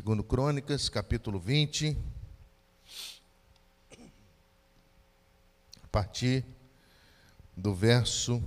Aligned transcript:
Segundo 0.00 0.24
Crônicas, 0.24 0.88
capítulo 0.88 1.38
20. 1.38 1.94
A 5.84 5.88
partir 5.92 6.42
do 7.54 7.74
verso 7.74 8.42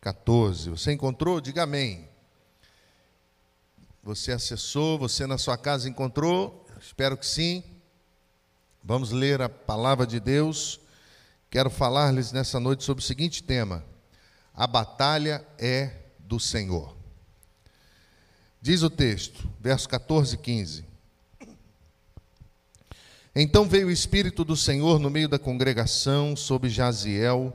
14. 0.00 0.68
Você 0.68 0.90
encontrou? 0.90 1.40
Diga 1.40 1.62
amém. 1.62 2.08
Você 4.02 4.32
acessou, 4.32 4.98
você 4.98 5.28
na 5.28 5.38
sua 5.38 5.56
casa 5.56 5.88
encontrou? 5.88 6.66
Espero 6.80 7.16
que 7.16 7.24
sim. 7.24 7.62
Vamos 8.82 9.12
ler 9.12 9.40
a 9.40 9.48
palavra 9.48 10.08
de 10.08 10.18
Deus. 10.18 10.80
Quero 11.48 11.70
falar-lhes 11.70 12.32
nessa 12.32 12.58
noite 12.58 12.82
sobre 12.82 13.00
o 13.00 13.06
seguinte 13.06 13.44
tema: 13.44 13.84
A 14.52 14.66
batalha 14.66 15.46
é 15.56 15.98
do 16.18 16.40
Senhor. 16.40 16.96
Diz 18.60 18.82
o 18.82 18.90
texto, 18.90 19.48
verso 19.60 19.88
14 19.88 20.34
e 20.34 20.38
15. 20.38 20.95
Então 23.38 23.68
veio 23.68 23.88
o 23.88 23.90
Espírito 23.90 24.46
do 24.46 24.56
Senhor 24.56 24.98
no 24.98 25.10
meio 25.10 25.28
da 25.28 25.38
congregação 25.38 26.34
sobre 26.34 26.70
Jaziel, 26.70 27.52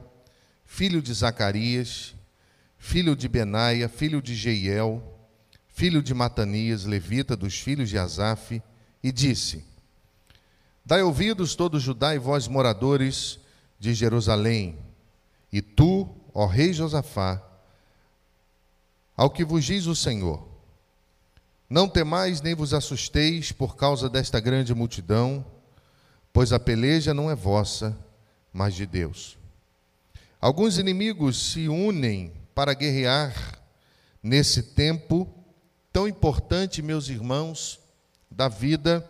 filho 0.64 1.02
de 1.02 1.12
Zacarias, 1.12 2.14
filho 2.78 3.16
de 3.16 3.28
Benaia, 3.28 3.90
filho 3.90 4.22
de 4.22 4.36
Jeiel, 4.36 5.02
filho 5.70 6.04
de 6.04 6.14
Matanias, 6.14 6.86
levita 6.86 7.36
dos 7.36 7.60
filhos 7.60 7.90
de 7.90 7.98
Asaf, 7.98 8.62
e 9.02 9.12
disse: 9.12 9.66
Dai 10.86 11.02
ouvidos 11.02 11.56
todo 11.56 11.80
Judá 11.80 12.14
e 12.14 12.20
vós 12.20 12.48
moradores 12.48 13.40
de 13.80 13.96
Jerusalém, 13.96 14.78
e 15.52 15.64
tu, 15.64 16.08
ó 16.32 16.46
rei 16.46 16.74
Josafá, 16.74 17.42
ao 19.18 19.32
que 19.32 19.44
vos 19.44 19.66
diz 19.66 19.88
o 19.88 19.96
Senhor: 19.96 20.48
não 21.68 21.90
temais 21.90 22.40
nem 22.40 22.54
vos 22.54 22.72
assusteis 22.72 23.52
por 23.52 23.76
causa 23.76 24.08
desta 24.08 24.40
grande 24.40 24.76
multidão, 24.76 25.44
pois 26.34 26.54
a 26.54 26.60
peleja 26.60 27.14
não 27.14 27.30
é 27.30 27.36
vossa, 27.36 27.98
mas 28.54 28.74
de 28.74 28.86
Deus. 28.86 29.38
Alguns 30.40 30.78
inimigos 30.78 31.52
se 31.52 31.68
unem 31.68 32.34
para 32.56 32.74
guerrear 32.74 33.60
nesse 34.24 34.64
tempo 34.64 35.28
tão 35.92 36.08
importante, 36.08 36.82
meus 36.82 37.10
irmãos, 37.10 37.80
da 38.30 38.48
vida 38.48 39.08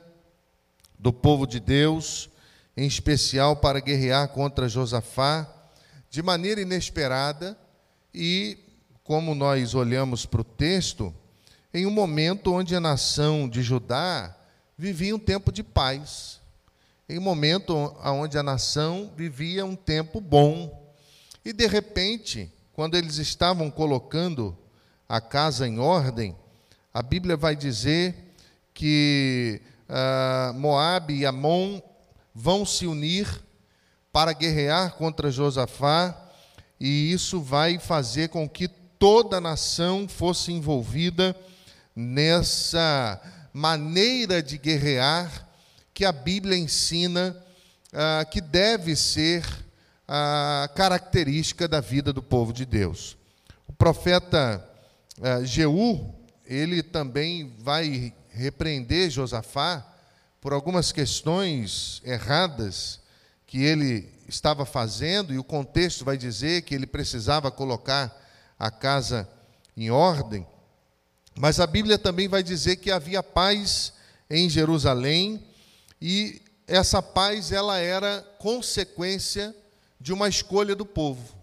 do 0.97 1.13
povo 1.13 1.45
de 1.45 1.59
Deus, 1.59 2.29
em 2.75 2.85
especial 2.85 3.55
para 3.55 3.79
guerrear 3.79 4.27
contra 4.29 4.67
Josafá, 4.67 5.47
de 6.09 6.21
maneira 6.21 6.61
inesperada 6.61 7.57
e, 8.13 8.57
como 9.03 9.33
nós 9.33 9.73
olhamos 9.73 10.25
para 10.25 10.41
o 10.41 10.43
texto, 10.43 11.13
em 11.73 11.85
um 11.85 11.91
momento 11.91 12.53
onde 12.53 12.75
a 12.75 12.79
nação 12.79 13.47
de 13.47 13.61
Judá 13.61 14.35
vivia 14.77 15.15
um 15.15 15.19
tempo 15.19 15.51
de 15.51 15.63
paz, 15.63 16.40
em 17.11 17.19
momento 17.19 17.93
onde 18.05 18.37
a 18.37 18.43
nação 18.43 19.11
vivia 19.17 19.65
um 19.65 19.75
tempo 19.75 20.21
bom. 20.21 20.95
E 21.43 21.51
de 21.51 21.67
repente, 21.67 22.49
quando 22.71 22.95
eles 22.95 23.17
estavam 23.17 23.69
colocando 23.69 24.57
a 25.09 25.19
casa 25.19 25.67
em 25.67 25.77
ordem, 25.77 26.33
a 26.93 27.01
Bíblia 27.01 27.35
vai 27.35 27.53
dizer 27.53 28.15
que 28.73 29.61
uh, 29.89 30.53
Moabe 30.53 31.15
e 31.15 31.25
Amon 31.25 31.81
vão 32.33 32.65
se 32.65 32.87
unir 32.87 33.27
para 34.13 34.31
guerrear 34.31 34.93
contra 34.93 35.29
Josafá, 35.29 36.17
e 36.79 37.11
isso 37.11 37.41
vai 37.41 37.77
fazer 37.77 38.29
com 38.29 38.47
que 38.47 38.69
toda 38.69 39.37
a 39.37 39.41
nação 39.41 40.07
fosse 40.07 40.53
envolvida 40.53 41.35
nessa 41.93 43.21
maneira 43.53 44.41
de 44.41 44.57
guerrear 44.57 45.50
que 46.01 46.05
a 46.05 46.11
Bíblia 46.11 46.57
ensina 46.57 47.37
ah, 47.93 48.25
que 48.25 48.41
deve 48.41 48.95
ser 48.95 49.45
a 50.07 50.67
característica 50.73 51.67
da 51.67 51.79
vida 51.79 52.11
do 52.11 52.23
povo 52.23 52.51
de 52.51 52.65
Deus. 52.65 53.15
O 53.67 53.71
profeta 53.71 54.67
ah, 55.21 55.43
Jeú, 55.43 56.11
ele 56.43 56.81
também 56.81 57.53
vai 57.59 58.15
repreender 58.31 59.11
Josafá 59.11 59.85
por 60.41 60.53
algumas 60.53 60.91
questões 60.91 62.01
erradas 62.03 62.99
que 63.45 63.61
ele 63.61 64.11
estava 64.27 64.65
fazendo, 64.65 65.31
e 65.31 65.37
o 65.37 65.43
contexto 65.43 66.03
vai 66.03 66.17
dizer 66.17 66.63
que 66.63 66.73
ele 66.73 66.87
precisava 66.87 67.51
colocar 67.51 68.11
a 68.57 68.71
casa 68.71 69.29
em 69.77 69.91
ordem. 69.91 70.47
Mas 71.37 71.59
a 71.59 71.67
Bíblia 71.67 71.99
também 71.99 72.27
vai 72.27 72.41
dizer 72.41 72.77
que 72.77 72.89
havia 72.89 73.21
paz 73.21 73.93
em 74.27 74.49
Jerusalém 74.49 75.50
e 76.01 76.41
essa 76.67 77.01
paz 77.01 77.51
ela 77.51 77.77
era 77.77 78.21
consequência 78.39 79.55
de 79.99 80.11
uma 80.11 80.27
escolha 80.27 80.75
do 80.75 80.85
povo. 80.85 81.35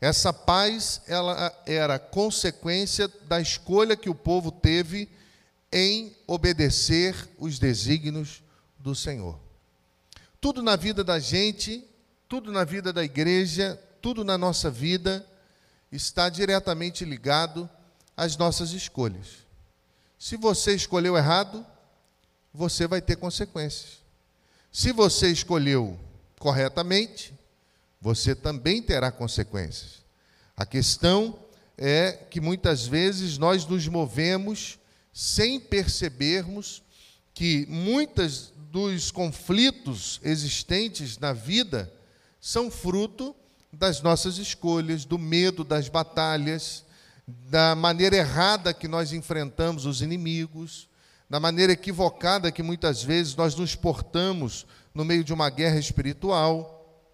Essa 0.00 0.32
paz 0.32 1.00
ela 1.08 1.52
era 1.66 1.98
consequência 1.98 3.08
da 3.26 3.40
escolha 3.40 3.96
que 3.96 4.08
o 4.08 4.14
povo 4.14 4.52
teve 4.52 5.08
em 5.72 6.16
obedecer 6.26 7.28
os 7.36 7.58
desígnios 7.58 8.42
do 8.78 8.94
Senhor. 8.94 9.38
Tudo 10.40 10.62
na 10.62 10.76
vida 10.76 11.02
da 11.02 11.18
gente, 11.18 11.84
tudo 12.28 12.52
na 12.52 12.62
vida 12.62 12.92
da 12.92 13.02
igreja, 13.02 13.80
tudo 14.00 14.24
na 14.24 14.38
nossa 14.38 14.70
vida 14.70 15.26
está 15.90 16.28
diretamente 16.28 17.04
ligado 17.04 17.68
as 18.16 18.36
nossas 18.36 18.70
escolhas. 18.70 19.38
Se 20.18 20.36
você 20.36 20.74
escolheu 20.74 21.16
errado, 21.16 21.66
você 22.52 22.86
vai 22.86 23.00
ter 23.00 23.16
consequências. 23.16 23.98
Se 24.72 24.92
você 24.92 25.30
escolheu 25.30 25.98
corretamente, 26.38 27.34
você 28.00 28.34
também 28.34 28.82
terá 28.82 29.10
consequências. 29.10 30.04
A 30.56 30.64
questão 30.66 31.38
é 31.76 32.12
que 32.12 32.40
muitas 32.40 32.86
vezes 32.86 33.38
nós 33.38 33.64
nos 33.66 33.86
movemos 33.86 34.78
sem 35.12 35.58
percebermos 35.58 36.82
que 37.32 37.66
muitos 37.68 38.52
dos 38.70 39.10
conflitos 39.10 40.20
existentes 40.22 41.18
na 41.18 41.32
vida 41.32 41.92
são 42.40 42.70
fruto 42.70 43.34
das 43.72 44.00
nossas 44.00 44.38
escolhas, 44.38 45.04
do 45.04 45.18
medo 45.18 45.62
das 45.62 45.88
batalhas, 45.88 46.84
da 47.26 47.74
maneira 47.74 48.16
errada 48.16 48.74
que 48.74 48.88
nós 48.88 49.12
enfrentamos 49.12 49.86
os 49.86 50.02
inimigos, 50.02 50.87
da 51.28 51.38
maneira 51.38 51.72
equivocada 51.72 52.50
que 52.50 52.62
muitas 52.62 53.02
vezes 53.02 53.36
nós 53.36 53.54
nos 53.54 53.74
portamos 53.74 54.66
no 54.94 55.04
meio 55.04 55.22
de 55.22 55.32
uma 55.32 55.50
guerra 55.50 55.78
espiritual. 55.78 57.04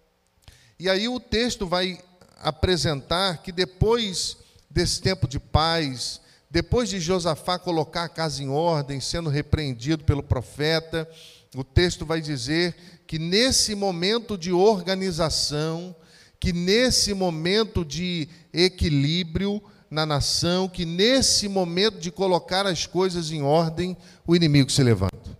E 0.79 0.89
aí 0.89 1.07
o 1.07 1.19
texto 1.19 1.67
vai 1.67 1.99
apresentar 2.37 3.41
que 3.41 3.51
depois 3.51 4.37
desse 4.69 5.01
tempo 5.01 5.27
de 5.27 5.39
paz, 5.39 6.21
depois 6.49 6.89
de 6.89 6.99
Josafá 6.99 7.59
colocar 7.59 8.05
a 8.05 8.09
casa 8.09 8.41
em 8.41 8.49
ordem, 8.49 9.01
sendo 9.01 9.29
repreendido 9.29 10.03
pelo 10.03 10.23
profeta, 10.23 11.09
o 11.55 11.63
texto 11.63 12.05
vai 12.05 12.21
dizer 12.21 12.75
que 13.07 13.19
nesse 13.19 13.75
momento 13.75 14.37
de 14.37 14.51
organização, 14.51 15.95
que 16.39 16.51
nesse 16.51 17.13
momento 17.13 17.85
de 17.85 18.27
equilíbrio, 18.53 19.61
na 19.89 20.05
nação 20.05 20.67
que, 20.67 20.85
nesse 20.85 21.47
momento 21.47 21.99
de 21.99 22.11
colocar 22.11 22.65
as 22.65 22.85
coisas 22.85 23.31
em 23.31 23.41
ordem, 23.41 23.95
o 24.25 24.35
inimigo 24.35 24.71
se 24.71 24.83
levanta. 24.83 25.37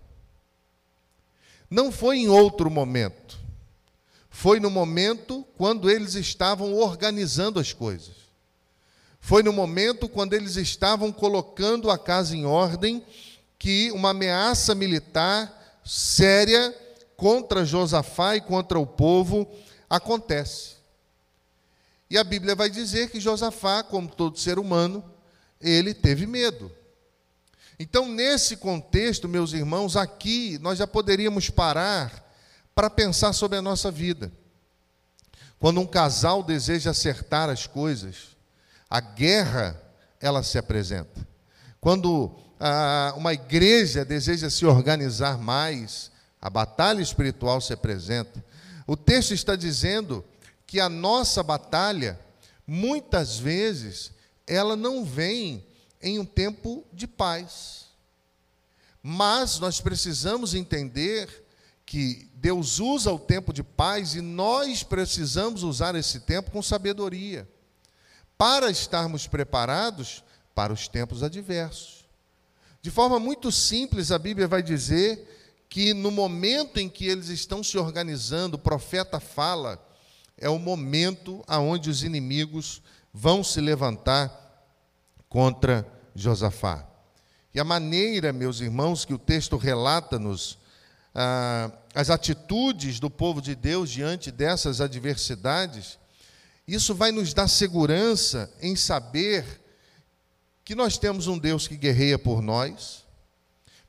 Não 1.70 1.92
foi 1.92 2.18
em 2.18 2.28
outro 2.28 2.70
momento. 2.70 3.38
Foi 4.30 4.60
no 4.60 4.70
momento 4.70 5.46
quando 5.58 5.90
eles 5.90 6.16
estavam 6.16 6.74
organizando 6.74 7.60
as 7.60 7.74
coisas. 7.74 8.14
Foi 9.20 9.42
no 9.42 9.52
momento 9.52 10.08
quando 10.08 10.34
eles 10.34 10.56
estavam 10.56 11.12
colocando 11.12 11.90
a 11.90 11.98
casa 11.98 12.36
em 12.36 12.46
ordem 12.46 13.04
que 13.58 13.92
uma 13.92 14.12
ameaça 14.12 14.76
militar 14.76 15.80
séria 15.84 16.76
contra 17.18 17.66
Josafá 17.66 18.36
e 18.36 18.42
contra 18.42 18.78
o 18.78 18.86
povo 18.86 19.48
acontece. 19.90 20.75
E 22.16 22.18
a 22.18 22.24
Bíblia 22.24 22.56
vai 22.56 22.70
dizer 22.70 23.10
que 23.10 23.20
Josafá, 23.20 23.84
como 23.84 24.08
todo 24.08 24.40
ser 24.40 24.58
humano, 24.58 25.04
ele 25.60 25.94
teve 25.94 26.26
medo. 26.26 26.72
Então, 27.78 28.08
nesse 28.08 28.56
contexto, 28.56 29.28
meus 29.28 29.52
irmãos, 29.52 29.98
aqui 29.98 30.58
nós 30.62 30.78
já 30.78 30.88
poderíamos 30.88 31.50
parar 31.50 32.34
para 32.74 32.90
pensar 32.90 33.34
sobre 33.34 33.58
a 33.58 33.62
nossa 33.62 33.92
vida. 33.92 34.32
Quando 35.60 35.82
um 35.82 35.86
casal 35.86 36.42
deseja 36.42 36.92
acertar 36.92 37.50
as 37.50 37.68
coisas, 37.68 38.38
a 38.90 39.02
guerra 39.02 39.78
ela 40.22 40.42
se 40.42 40.58
apresenta. 40.58 41.28
Quando 41.82 42.34
ah, 42.58 43.14
uma 43.18 43.34
igreja 43.34 44.06
deseja 44.06 44.50
se 44.50 44.66
organizar 44.66 45.38
mais, 45.38 46.10
a 46.42 46.50
batalha 46.50 47.02
espiritual 47.02 47.60
se 47.60 47.74
apresenta. 47.74 48.42
O 48.88 48.96
texto 48.96 49.34
está 49.34 49.58
dizendo 49.58 50.24
que 50.66 50.80
a 50.80 50.90
nossa 50.90 51.44
batalha, 51.44 52.20
muitas 52.66 53.38
vezes, 53.38 54.12
ela 54.48 54.76
não 54.76 55.04
vem 55.06 55.66
em 56.02 56.20
um 56.20 56.26
tempo 56.26 56.86
de 56.92 57.08
paz. 57.08 57.86
Mas 59.02 59.60
nós 59.60 59.80
precisamos 59.80 60.54
entender 60.54 61.46
que 61.86 62.30
Deus 62.34 62.80
usa 62.80 63.12
o 63.12 63.20
tempo 63.20 63.54
de 63.54 63.64
paz 63.64 64.16
e 64.16 64.22
nós 64.22 64.82
precisamos 64.82 65.62
usar 65.62 65.94
esse 65.96 66.22
tempo 66.22 66.52
com 66.52 66.62
sabedoria, 66.62 67.48
para 68.38 68.72
estarmos 68.72 69.28
preparados 69.28 70.24
para 70.56 70.74
os 70.74 70.88
tempos 70.88 71.22
adversos. 71.22 72.06
De 72.82 72.90
forma 72.90 73.20
muito 73.20 73.52
simples, 73.52 74.12
a 74.12 74.18
Bíblia 74.18 74.48
vai 74.48 74.64
dizer 74.64 75.66
que 75.70 75.94
no 75.94 76.10
momento 76.10 76.78
em 76.78 76.88
que 76.88 77.06
eles 77.08 77.30
estão 77.30 77.64
se 77.64 77.78
organizando, 77.78 78.56
o 78.56 78.60
profeta 78.60 79.20
fala, 79.20 79.84
é 80.38 80.50
o 80.50 80.60
momento 80.60 81.44
aonde 81.48 81.90
os 81.90 82.04
inimigos 82.04 82.82
vão 83.14 83.44
se 83.44 83.62
levantar 83.62 84.30
contra 85.30 85.88
Josafá. 86.14 86.88
E 87.54 87.60
a 87.60 87.64
maneira, 87.64 88.34
meus 88.34 88.60
irmãos, 88.60 89.06
que 89.06 89.14
o 89.14 89.18
texto 89.18 89.56
relata-nos 89.56 90.58
ah, 91.14 91.72
as 91.94 92.10
atitudes 92.10 93.00
do 93.00 93.10
povo 93.10 93.42
de 93.42 93.56
Deus 93.56 93.90
diante 93.90 94.30
dessas 94.30 94.82
adversidades, 94.82 95.98
isso 96.68 96.94
vai 96.94 97.12
nos 97.12 97.34
dar 97.34 97.48
segurança 97.48 98.52
em 98.62 98.76
saber 98.76 99.62
que 100.66 100.76
nós 100.76 100.98
temos 100.98 101.28
um 101.28 101.38
Deus 101.38 101.68
que 101.68 101.78
guerreia 101.78 102.20
por 102.20 102.42
nós, 102.42 103.06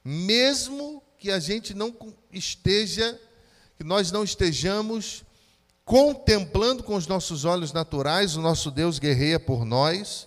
mesmo 0.05 1.03
que 1.19 1.33
a 1.33 1.41
gente 1.41 1.75
não 1.75 1.97
esteja, 2.31 3.19
que 3.77 3.83
nós 3.83 4.13
não 4.13 4.23
estejamos 4.23 5.25
contemplando 5.87 6.83
com 6.83 6.97
os 6.97 7.07
nossos 7.07 7.45
olhos 7.45 7.73
naturais, 7.73 8.35
o 8.35 8.43
nosso 8.43 8.73
Deus 8.73 8.99
guerreia 8.99 9.39
por 9.39 9.65
nós, 9.65 10.27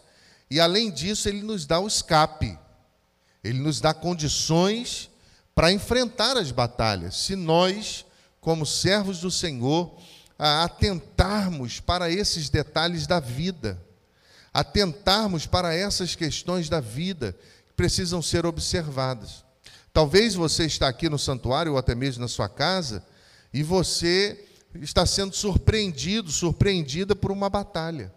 e 0.50 0.58
além 0.58 0.90
disso, 0.90 1.28
ele 1.28 1.42
nos 1.42 1.66
dá 1.66 1.82
o 1.82 1.86
escape, 1.86 2.58
ele 3.44 3.60
nos 3.60 3.82
dá 3.82 3.94
condições 3.94 5.10
para 5.54 5.70
enfrentar 5.70 6.38
as 6.38 6.50
batalhas, 6.50 7.18
se 7.18 7.36
nós, 7.36 8.06
como 8.40 8.66
servos 8.66 9.20
do 9.20 9.30
Senhor, 9.30 9.94
atentarmos 10.38 11.82
para 11.82 12.10
esses 12.10 12.50
detalhes 12.50 13.06
da 13.06 13.20
vida, 13.20 13.78
atentarmos 14.54 15.46
para 15.46 15.76
essas 15.76 16.16
questões 16.16 16.70
da 16.70 16.80
vida 16.80 17.36
que 17.68 17.74
precisam 17.74 18.22
ser 18.22 18.46
observadas. 18.46 19.44
Talvez 19.92 20.36
você 20.36 20.66
está 20.66 20.88
aqui 20.88 21.10
no 21.10 21.20
santuário 21.20 21.74
ou 21.74 21.78
até 21.78 21.94
mesmo 21.94 22.22
na 22.22 22.30
sua 22.30 22.48
casa 22.48 23.04
e 23.54 23.62
você 23.62 24.46
está 24.82 25.06
sendo 25.06 25.36
surpreendido, 25.36 26.32
surpreendida 26.32 27.16
por 27.16 27.32
uma 27.32 27.50
batalha. 27.50 28.14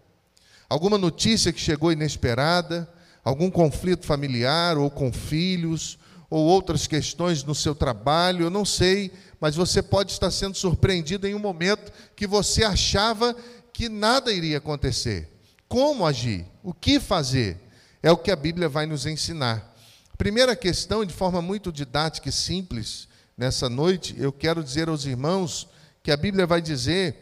Alguma 0.69 0.97
notícia 0.97 1.53
que 1.53 1.59
chegou 1.59 1.91
inesperada, 1.91 2.91
algum 3.23 3.49
conflito 3.51 4.05
familiar 4.05 4.77
ou 4.77 4.89
com 4.89 5.11
filhos, 5.11 5.97
ou 6.29 6.45
outras 6.45 6.87
questões 6.87 7.43
no 7.43 7.53
seu 7.53 7.75
trabalho, 7.75 8.45
eu 8.45 8.49
não 8.49 8.65
sei, 8.65 9.11
mas 9.39 9.55
você 9.55 9.83
pode 9.83 10.11
estar 10.11 10.31
sendo 10.31 10.57
surpreendido 10.57 11.27
em 11.27 11.35
um 11.35 11.39
momento 11.39 11.91
que 12.15 12.25
você 12.25 12.63
achava 12.63 13.35
que 13.71 13.87
nada 13.87 14.31
iria 14.31 14.57
acontecer. 14.57 15.29
Como 15.67 16.05
agir? 16.05 16.45
O 16.63 16.73
que 16.73 16.99
fazer? 16.99 17.59
É 18.01 18.11
o 18.11 18.17
que 18.17 18.31
a 18.31 18.35
Bíblia 18.35 18.67
vai 18.67 18.85
nos 18.85 19.05
ensinar. 19.05 19.75
Primeira 20.17 20.55
questão, 20.55 21.05
de 21.05 21.13
forma 21.13 21.41
muito 21.41 21.71
didática 21.71 22.29
e 22.29 22.31
simples, 22.31 23.07
nessa 23.37 23.69
noite, 23.69 24.15
eu 24.17 24.31
quero 24.31 24.63
dizer 24.63 24.89
aos 24.89 25.05
irmãos 25.05 25.67
que 26.03 26.11
a 26.11 26.17
Bíblia 26.17 26.45
vai 26.45 26.61
dizer 26.61 27.15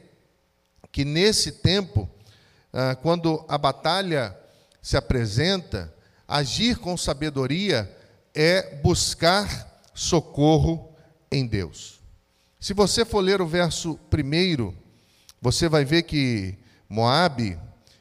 que 0.91 1.05
nesse 1.05 1.51
tempo, 1.51 2.09
ah, 2.73 2.95
quando 2.95 3.45
a 3.47 3.57
batalha 3.57 4.35
se 4.81 4.97
apresenta, 4.97 5.93
agir 6.27 6.77
com 6.77 6.97
sabedoria 6.97 7.89
é 8.33 8.75
buscar 8.77 9.81
socorro 9.93 10.93
em 11.31 11.45
Deus. 11.45 12.01
Se 12.59 12.73
você 12.73 13.05
for 13.05 13.21
ler 13.21 13.41
o 13.41 13.47
verso 13.47 13.95
primeiro, 14.09 14.75
você 15.41 15.69
vai 15.69 15.85
ver 15.85 16.03
que 16.03 16.57
Moabe 16.89 17.57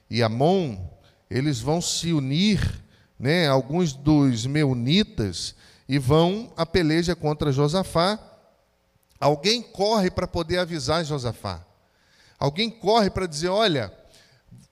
e 0.09 0.23
Amon, 0.23 0.79
eles 1.31 1.61
vão 1.61 1.81
se 1.81 2.13
unir, 2.13 2.83
né, 3.19 3.47
alguns 3.47 3.93
dos 3.93 4.47
meunitas, 4.47 5.55
e 5.89 5.99
vão 5.99 6.53
a 6.57 6.65
peleja 6.65 7.15
contra 7.15 7.53
Josafá. 7.53 8.19
Alguém 9.21 9.63
corre 9.63 10.11
para 10.11 10.27
poder 10.27 10.59
avisar 10.59 11.05
Josafá. 11.05 11.65
Alguém 12.39 12.71
corre 12.71 13.11
para 13.11 13.27
dizer: 13.27 13.49
olha, 13.49 13.93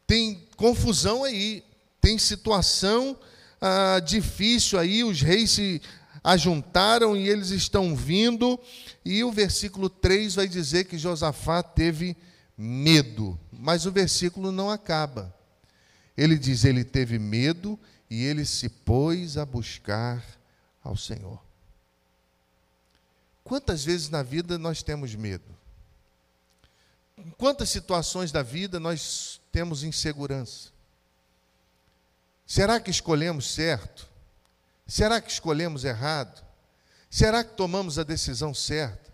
tem 0.06 0.48
confusão 0.56 1.22
aí, 1.22 1.62
tem 2.00 2.16
situação 2.16 3.16
ah, 3.60 4.00
difícil 4.00 4.78
aí, 4.78 5.04
os 5.04 5.20
reis 5.20 5.50
se 5.50 5.82
ajuntaram 6.24 7.16
e 7.16 7.28
eles 7.28 7.50
estão 7.50 7.94
vindo, 7.94 8.58
e 9.04 9.22
o 9.22 9.30
versículo 9.30 9.88
3 9.90 10.36
vai 10.36 10.48
dizer 10.48 10.84
que 10.84 10.98
Josafá 10.98 11.62
teve 11.62 12.16
medo, 12.56 13.38
mas 13.52 13.86
o 13.86 13.92
versículo 13.92 14.50
não 14.50 14.70
acaba. 14.70 15.34
Ele 16.16 16.38
diz: 16.38 16.64
ele 16.64 16.84
teve 16.84 17.18
medo 17.18 17.78
e 18.08 18.24
ele 18.24 18.44
se 18.44 18.68
pôs 18.68 19.36
a 19.36 19.44
buscar 19.44 20.24
ao 20.82 20.96
Senhor. 20.96 21.47
Quantas 23.48 23.82
vezes 23.82 24.10
na 24.10 24.22
vida 24.22 24.58
nós 24.58 24.82
temos 24.82 25.14
medo? 25.14 25.56
Em 27.16 27.30
quantas 27.30 27.70
situações 27.70 28.30
da 28.30 28.42
vida 28.42 28.78
nós 28.78 29.40
temos 29.50 29.82
insegurança? 29.82 30.68
Será 32.46 32.78
que 32.78 32.90
escolhemos 32.90 33.50
certo? 33.50 34.06
Será 34.86 35.18
que 35.18 35.32
escolhemos 35.32 35.82
errado? 35.86 36.44
Será 37.10 37.42
que 37.42 37.54
tomamos 37.54 37.98
a 37.98 38.02
decisão 38.02 38.52
certa? 38.52 39.10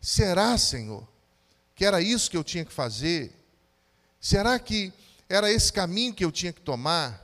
Será, 0.00 0.56
Senhor, 0.56 1.06
que 1.74 1.84
era 1.84 2.00
isso 2.00 2.30
que 2.30 2.38
eu 2.38 2.44
tinha 2.44 2.64
que 2.64 2.72
fazer? 2.72 3.30
Será 4.18 4.58
que 4.58 4.90
era 5.28 5.52
esse 5.52 5.70
caminho 5.70 6.14
que 6.14 6.24
eu 6.24 6.32
tinha 6.32 6.52
que 6.52 6.62
tomar? 6.62 7.22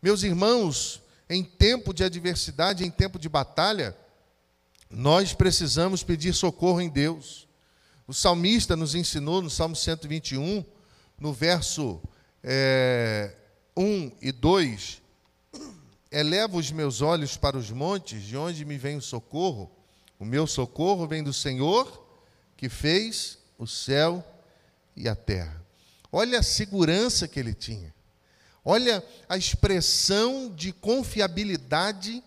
Meus 0.00 0.22
irmãos, 0.22 1.02
em 1.28 1.42
tempo 1.42 1.92
de 1.92 2.04
adversidade, 2.04 2.84
em 2.84 2.90
tempo 2.90 3.18
de 3.18 3.28
batalha, 3.28 3.96
nós 4.90 5.32
precisamos 5.32 6.02
pedir 6.02 6.34
socorro 6.34 6.80
em 6.80 6.88
Deus. 6.88 7.48
O 8.08 8.12
salmista 8.12 8.74
nos 8.74 8.96
ensinou 8.96 9.40
no 9.40 9.48
Salmo 9.48 9.76
121, 9.76 10.64
no 11.18 11.32
verso 11.32 12.02
é, 12.42 13.32
1 13.76 14.10
e 14.20 14.32
2, 14.32 15.00
eleva 16.10 16.56
os 16.56 16.72
meus 16.72 17.00
olhos 17.00 17.36
para 17.36 17.56
os 17.56 17.70
montes, 17.70 18.24
de 18.24 18.36
onde 18.36 18.64
me 18.64 18.76
vem 18.76 18.96
o 18.96 19.02
socorro. 19.02 19.70
O 20.18 20.24
meu 20.24 20.44
socorro 20.46 21.06
vem 21.06 21.22
do 21.22 21.32
Senhor, 21.32 22.06
que 22.56 22.68
fez 22.68 23.38
o 23.56 23.66
céu 23.66 24.24
e 24.96 25.08
a 25.08 25.14
terra. 25.14 25.64
Olha 26.10 26.40
a 26.40 26.42
segurança 26.42 27.28
que 27.28 27.38
ele 27.38 27.54
tinha. 27.54 27.94
Olha 28.64 29.04
a 29.28 29.36
expressão 29.36 30.52
de 30.52 30.72
confiabilidade 30.72 32.22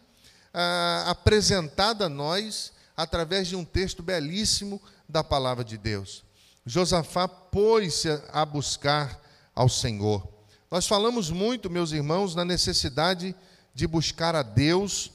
ah, 0.53 1.05
apresentada 1.07 2.05
a 2.05 2.09
nós 2.09 2.71
através 2.95 3.47
de 3.47 3.55
um 3.55 3.65
texto 3.65 4.03
belíssimo 4.03 4.81
da 5.09 5.23
palavra 5.23 5.63
de 5.63 5.77
Deus. 5.77 6.23
Josafá 6.65 7.27
pôs-se 7.27 8.07
a 8.31 8.45
buscar 8.45 9.19
ao 9.55 9.67
Senhor. 9.67 10.27
Nós 10.69 10.87
falamos 10.87 11.29
muito, 11.29 11.69
meus 11.69 11.91
irmãos, 11.91 12.35
na 12.35 12.45
necessidade 12.45 13.35
de 13.73 13.87
buscar 13.87 14.35
a 14.35 14.43
Deus, 14.43 15.11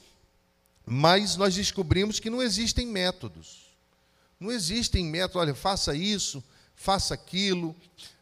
mas 0.85 1.35
nós 1.35 1.55
descobrimos 1.55 2.19
que 2.19 2.29
não 2.29 2.41
existem 2.41 2.85
métodos. 2.85 3.69
Não 4.39 4.51
existem 4.51 5.05
métodos, 5.05 5.41
olha, 5.41 5.55
faça 5.55 5.95
isso, 5.95 6.43
faça 6.75 7.13
aquilo. 7.13 7.75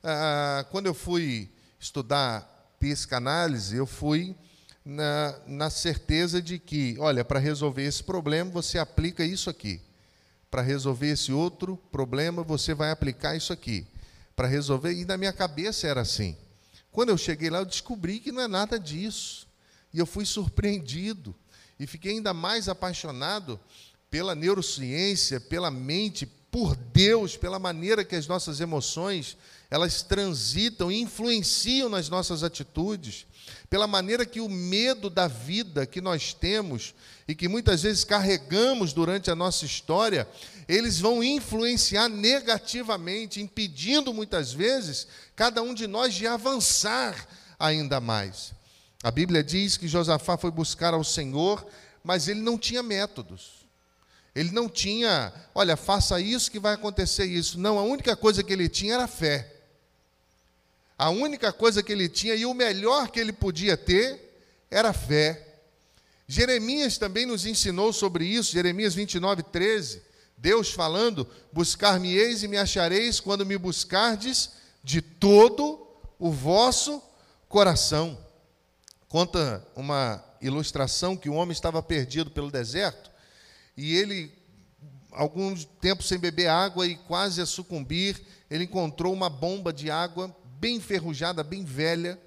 Ah, 0.04 0.66
quando 0.72 0.86
eu 0.86 0.94
fui 0.94 1.52
estudar 1.80 2.76
psicanálise, 2.80 3.76
eu 3.76 3.86
fui 3.86 4.36
na, 4.88 5.38
na 5.46 5.70
certeza 5.70 6.42
de 6.42 6.58
que, 6.58 6.96
olha, 6.98 7.26
para 7.26 7.42
resolver 7.42 7.84
esse 7.84 8.02
problema, 8.02 8.50
você 8.50 8.80
aplica 8.80 9.26
isso 9.26 9.50
aqui. 9.50 9.82
Para 10.50 10.62
resolver 10.62 11.10
esse 11.10 11.34
outro 11.34 11.76
problema, 11.92 12.42
você 12.42 12.74
vai 12.74 12.90
aplicar 12.90 13.36
isso 13.36 13.52
aqui. 13.52 13.86
Para 14.34 14.48
resolver, 14.48 14.94
e 14.94 15.04
na 15.04 15.18
minha 15.18 15.34
cabeça 15.34 15.88
era 15.88 16.00
assim. 16.00 16.38
Quando 16.90 17.10
eu 17.10 17.18
cheguei 17.18 17.50
lá, 17.50 17.60
eu 17.60 17.66
descobri 17.66 18.22
que 18.22 18.32
não 18.32 18.42
é 18.42 18.48
nada 18.48 18.80
disso. 18.80 19.46
E 19.94 20.00
eu 20.00 20.06
fui 20.06 20.26
surpreendido. 20.26 21.36
E 21.78 21.86
fiquei 21.86 22.14
ainda 22.14 22.34
mais 22.34 22.70
apaixonado 22.70 23.60
pela 24.10 24.34
neurociência, 24.36 25.42
pela 25.42 25.70
mente, 25.70 26.26
por 26.58 26.76
Deus, 26.76 27.38
pela 27.38 27.60
maneira 27.60 28.04
que 28.04 28.16
as 28.16 28.26
nossas 28.26 28.60
emoções 28.60 29.38
elas 29.70 30.02
transitam 30.02 30.92
e 30.92 31.00
influenciam 31.00 31.88
nas 31.88 32.10
nossas 32.10 32.42
atitudes, 32.42 33.28
pela 33.70 33.86
maneira 33.86 34.26
que 34.26 34.42
o 34.42 34.50
medo 34.50 35.08
da 35.08 35.28
vida 35.28 35.86
que 35.86 36.02
nós 36.02 36.34
temos 36.34 36.96
e 37.28 37.36
que 37.36 37.48
muitas 37.48 37.84
vezes 37.84 38.04
carregamos 38.04 38.92
durante 38.92 39.30
a 39.30 39.36
nossa 39.36 39.66
história, 39.66 40.28
eles 40.68 41.00
vão 41.00 41.24
influenciar 41.24 42.10
negativamente, 42.10 43.40
impedindo 43.40 44.12
muitas 44.12 44.52
vezes 44.52 45.08
cada 45.36 45.62
um 45.62 45.76
de 45.76 45.86
nós 45.86 46.16
de 46.16 46.26
avançar 46.26 47.28
ainda 47.60 48.02
mais. 48.02 48.52
A 49.04 49.12
Bíblia 49.12 49.44
diz 49.44 49.78
que 49.78 49.88
Josafá 49.88 50.36
foi 50.36 50.50
buscar 50.50 50.96
ao 50.96 51.04
Senhor, 51.04 51.64
mas 52.04 52.28
ele 52.28 52.42
não 52.42 52.58
tinha 52.58 52.82
métodos. 52.82 53.67
Ele 54.38 54.52
não 54.52 54.70
tinha, 54.70 55.34
olha, 55.56 55.76
faça 55.76 56.22
isso 56.22 56.52
que 56.52 56.60
vai 56.60 56.76
acontecer 56.76 57.26
isso. 57.26 57.60
Não, 57.60 57.80
a 57.80 57.82
única 57.82 58.16
coisa 58.16 58.44
que 58.44 58.54
ele 58.54 58.70
tinha 58.70 58.94
era 58.94 59.08
fé. 59.08 59.52
A 60.96 61.10
única 61.10 61.52
coisa 61.52 61.82
que 61.82 61.92
ele 61.92 62.08
tinha 62.08 62.36
e 62.36 62.46
o 62.46 62.54
melhor 62.54 63.10
que 63.10 63.20
ele 63.20 63.34
podia 63.34 63.76
ter 63.76 64.40
era 64.70 64.94
fé. 64.94 65.56
Jeremias 66.28 67.00
também 67.00 67.26
nos 67.26 67.48
ensinou 67.48 67.92
sobre 67.92 68.26
isso, 68.26 68.52
Jeremias 68.52 68.94
29, 68.94 69.42
13. 69.42 70.04
Deus 70.38 70.72
falando: 70.72 71.28
Buscar-me-eis 71.52 72.44
e 72.44 72.48
me 72.48 72.58
achareis 72.58 73.20
quando 73.20 73.44
me 73.44 73.58
buscardes 73.58 74.52
de 74.84 75.02
todo 75.02 75.84
o 76.20 76.32
vosso 76.32 77.02
coração. 77.50 78.16
Conta 79.10 79.66
uma 79.76 80.24
ilustração 80.40 81.18
que 81.18 81.28
o 81.28 81.34
homem 81.34 81.54
estava 81.54 81.82
perdido 81.82 82.30
pelo 82.30 82.52
deserto 82.52 83.17
e 83.78 83.96
ele, 83.96 84.34
algum 85.12 85.56
tempo 85.56 86.02
sem 86.02 86.18
beber 86.18 86.48
água 86.48 86.88
e 86.88 86.96
quase 86.96 87.40
a 87.40 87.46
sucumbir, 87.46 88.20
ele 88.50 88.64
encontrou 88.64 89.14
uma 89.14 89.30
bomba 89.30 89.72
de 89.72 89.92
água 89.92 90.36
bem 90.60 90.78
enferrujada, 90.78 91.44
bem 91.44 91.64
velha, 91.64 92.20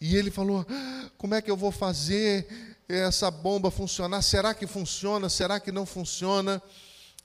e 0.00 0.16
ele 0.16 0.30
falou: 0.30 0.64
ah, 0.68 1.10
Como 1.18 1.34
é 1.34 1.42
que 1.42 1.50
eu 1.50 1.56
vou 1.56 1.70
fazer 1.70 2.46
essa 2.88 3.30
bomba 3.30 3.70
funcionar? 3.70 4.22
Será 4.22 4.54
que 4.54 4.66
funciona? 4.66 5.28
Será 5.28 5.60
que 5.60 5.70
não 5.70 5.84
funciona? 5.84 6.62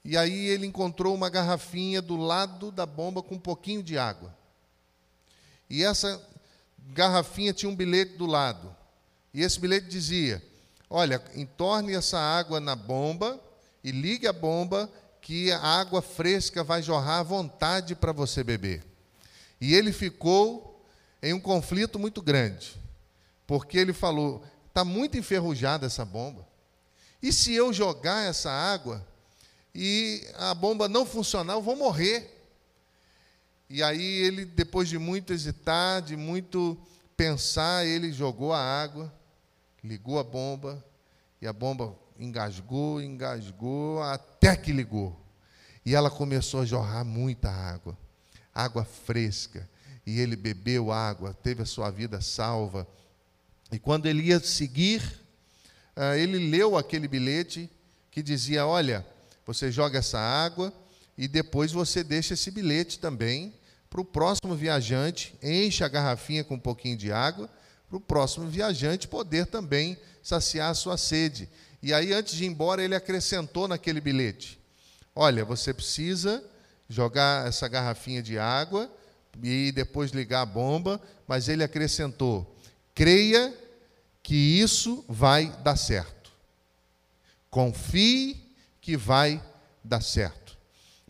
E 0.04 0.18
aí 0.18 0.48
ele 0.48 0.66
encontrou 0.66 1.14
uma 1.16 1.30
garrafinha 1.30 2.02
do 2.02 2.18
lado 2.18 2.72
da 2.72 2.86
bomba 2.86 3.22
com 3.22 3.36
um 3.36 3.40
pouquinho 3.40 3.84
de 3.84 3.98
água. 3.98 4.36
E 5.70 5.84
essa 5.84 6.22
garrafinha 6.78 7.54
tinha 7.54 7.70
um 7.70 7.76
bilhete 7.76 8.18
do 8.18 8.26
lado. 8.26 8.76
E 9.34 9.42
esse 9.42 9.60
bilhete 9.60 9.88
dizia: 9.88 10.44
Olha, 10.90 11.24
entorne 11.36 11.94
essa 11.94 12.20
água 12.20 12.60
na 12.60 12.76
bomba 12.76 13.40
e 13.84 13.92
ligue 13.92 14.28
a 14.28 14.34
bomba 14.34 14.92
que 15.22 15.52
a 15.52 15.60
água 15.60 16.02
fresca 16.02 16.64
vai 16.64 16.82
jorrar 16.82 17.20
à 17.20 17.24
vontade 17.24 17.96
para 17.96 18.12
você 18.12 18.44
beber. 18.44 18.84
E 19.60 19.74
ele 19.74 19.92
ficou 19.92 20.84
em 21.22 21.34
um 21.34 21.40
conflito 21.40 22.00
muito 22.00 22.22
grande, 22.22 22.76
porque 23.46 23.78
ele 23.78 23.94
falou: 23.94 24.44
está 24.68 24.84
muito 24.84 25.18
enferrujada 25.18 25.86
essa 25.86 26.04
bomba. 26.04 26.48
E 27.22 27.32
se 27.32 27.54
eu 27.54 27.72
jogar 27.72 28.28
essa 28.28 28.50
água 28.50 29.06
e 29.74 30.28
a 30.36 30.54
bomba 30.54 30.90
não 30.90 31.06
funcionar, 31.06 31.54
eu 31.54 31.62
vou 31.62 31.76
morrer. 31.76 32.40
E 33.70 33.82
aí 33.84 34.02
ele, 34.02 34.44
depois 34.44 34.90
de 34.90 34.98
muito 34.98 35.32
hesitar, 35.32 36.02
de 36.02 36.18
muito 36.18 36.78
pensar, 37.16 37.86
ele 37.86 38.12
jogou 38.12 38.52
a 38.52 38.60
água, 38.60 39.14
ligou 39.84 40.20
a 40.20 40.24
bomba, 40.24 40.84
e 41.42 41.48
a 41.48 41.54
bomba 41.54 41.96
engasgou, 42.22 43.02
engasgou, 43.02 44.02
até 44.04 44.56
que 44.56 44.72
ligou. 44.72 45.20
E 45.86 45.96
ela 45.96 46.10
começou 46.10 46.62
a 46.62 46.66
jorrar 46.66 47.04
muita 47.04 47.50
água, 47.50 47.98
água 48.54 48.86
fresca. 48.86 49.68
E 50.06 50.20
ele 50.20 50.36
bebeu 50.36 50.92
água, 50.92 51.34
teve 51.34 51.64
a 51.64 51.66
sua 51.66 51.90
vida 51.90 52.22
salva. 52.22 52.88
E 53.72 53.80
quando 53.80 54.06
ele 54.06 54.24
ia 54.24 54.40
seguir, 54.40 55.02
ah, 55.96 56.16
ele 56.18 56.50
leu 56.50 56.78
aquele 56.78 57.08
bilhete 57.08 57.70
que 58.12 58.22
dizia: 58.22 58.66
Olha, 58.66 59.06
você 59.46 59.72
joga 59.72 60.00
essa 60.00 60.20
água 60.20 60.74
e 61.18 61.28
depois 61.28 61.72
você 61.72 62.04
deixa 62.04 62.36
esse 62.36 62.52
bilhete 62.52 63.00
também 63.00 63.54
para 63.90 64.02
o 64.02 64.06
próximo 64.06 64.56
viajante, 64.56 65.36
enche 65.44 65.84
a 65.84 65.88
garrafinha 65.88 66.44
com 66.44 66.56
um 66.56 66.60
pouquinho 66.60 66.96
de 66.96 67.12
água, 67.12 67.50
para 67.90 67.98
o 67.98 68.02
próximo 68.02 68.48
viajante 68.48 69.08
poder 69.08 69.48
também 69.48 69.98
saciar 70.24 70.72
a 70.72 70.74
sua 70.74 70.98
sede. 70.98 71.50
E 71.82 71.94
aí, 71.94 72.14
antes 72.14 72.36
de 72.36 72.44
ir 72.44 72.48
embora, 72.48 72.84
ele 72.84 72.96
acrescentou 72.96 73.68
naquele 73.68 74.00
bilhete: 74.00 74.60
Olha, 75.16 75.44
você 75.44 75.74
precisa 75.74 76.44
jogar 76.88 77.48
essa 77.48 77.68
garrafinha 77.68 78.22
de 78.22 78.38
água 78.38 78.92
e 79.42 79.72
depois 79.72 80.12
ligar 80.12 80.42
a 80.42 80.46
bomba, 80.46 81.02
mas 81.28 81.48
ele 81.48 81.64
acrescentou: 81.64 82.56
creia 82.94 83.54
que 84.22 84.36
isso 84.36 85.04
vai 85.08 85.56
dar 85.64 85.78
certo. 85.78 86.32
Confie 87.50 88.38
que 88.80 88.96
vai 88.96 89.42
dar 89.84 90.02
certo. 90.02 90.58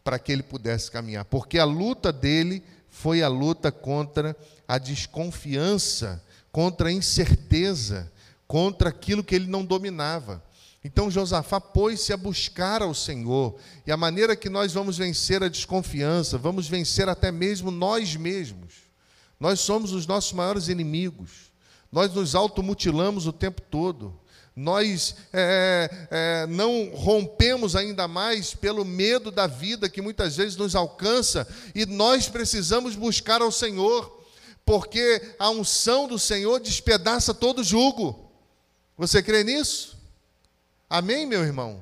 Para 0.04 0.18
que 0.18 0.32
ele 0.32 0.42
pudesse 0.42 0.90
caminhar. 0.90 1.26
Porque 1.26 1.60
a 1.60 1.66
luta 1.66 2.12
dele 2.12 2.64
foi 2.90 3.22
a 3.22 3.28
luta 3.28 3.72
contra 3.72 4.36
a 4.68 4.78
desconfiança, 4.78 6.24
contra 6.52 6.90
a 6.90 6.92
incerteza, 6.92 8.12
contra 8.48 8.90
aquilo 8.90 9.24
que 9.24 9.36
ele 9.36 9.48
não 9.48 9.64
dominava. 9.64 10.44
Então 10.84 11.12
Josafá 11.12 11.62
pôs-se 11.62 12.12
a 12.12 12.18
buscar 12.18 12.82
ao 12.82 12.94
Senhor, 12.94 13.56
e 13.86 13.92
a 13.92 13.98
maneira 13.98 14.36
que 14.36 14.50
nós 14.50 14.74
vamos 14.74 14.98
vencer 14.98 15.44
a 15.44 15.48
desconfiança, 15.48 16.40
vamos 16.40 16.68
vencer 16.68 17.08
até 17.08 17.32
mesmo 17.32 17.70
nós 17.70 18.16
mesmos. 18.16 18.74
Nós 19.40 19.60
somos 19.60 19.92
os 19.92 20.08
nossos 20.08 20.34
maiores 20.34 20.70
inimigos, 20.70 21.52
nós 21.92 22.12
nos 22.14 22.34
automutilamos 22.34 23.28
o 23.28 23.34
tempo 23.34 23.62
todo, 23.62 24.20
nós 24.56 25.16
é, 25.32 26.08
é, 26.10 26.48
não 26.48 26.90
rompemos 26.96 27.76
ainda 27.76 28.08
mais 28.08 28.56
pelo 28.56 28.84
medo 28.84 29.30
da 29.32 29.48
vida 29.48 29.90
que 29.90 30.02
muitas 30.02 30.36
vezes 30.36 30.56
nos 30.56 30.76
alcança, 30.76 31.48
e 31.76 31.86
nós 31.86 32.28
precisamos 32.28 32.96
buscar 32.96 33.42
ao 33.42 33.52
Senhor, 33.52 34.20
porque 34.66 35.36
a 35.38 35.50
unção 35.52 36.08
do 36.08 36.18
Senhor 36.18 36.60
despedaça 36.60 37.36
todo 37.36 37.64
jugo. 37.64 38.32
Você 38.98 39.22
crê 39.22 39.44
nisso? 39.44 40.01
Amém, 40.92 41.26
meu 41.26 41.42
irmão? 41.42 41.82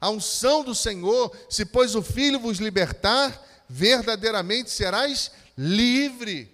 A 0.00 0.08
unção 0.08 0.64
do 0.64 0.74
Senhor, 0.74 1.30
se 1.50 1.66
pois 1.66 1.94
o 1.94 2.00
Filho 2.00 2.40
vos 2.40 2.56
libertar, 2.56 3.38
verdadeiramente 3.68 4.70
serás 4.70 5.30
livre. 5.58 6.50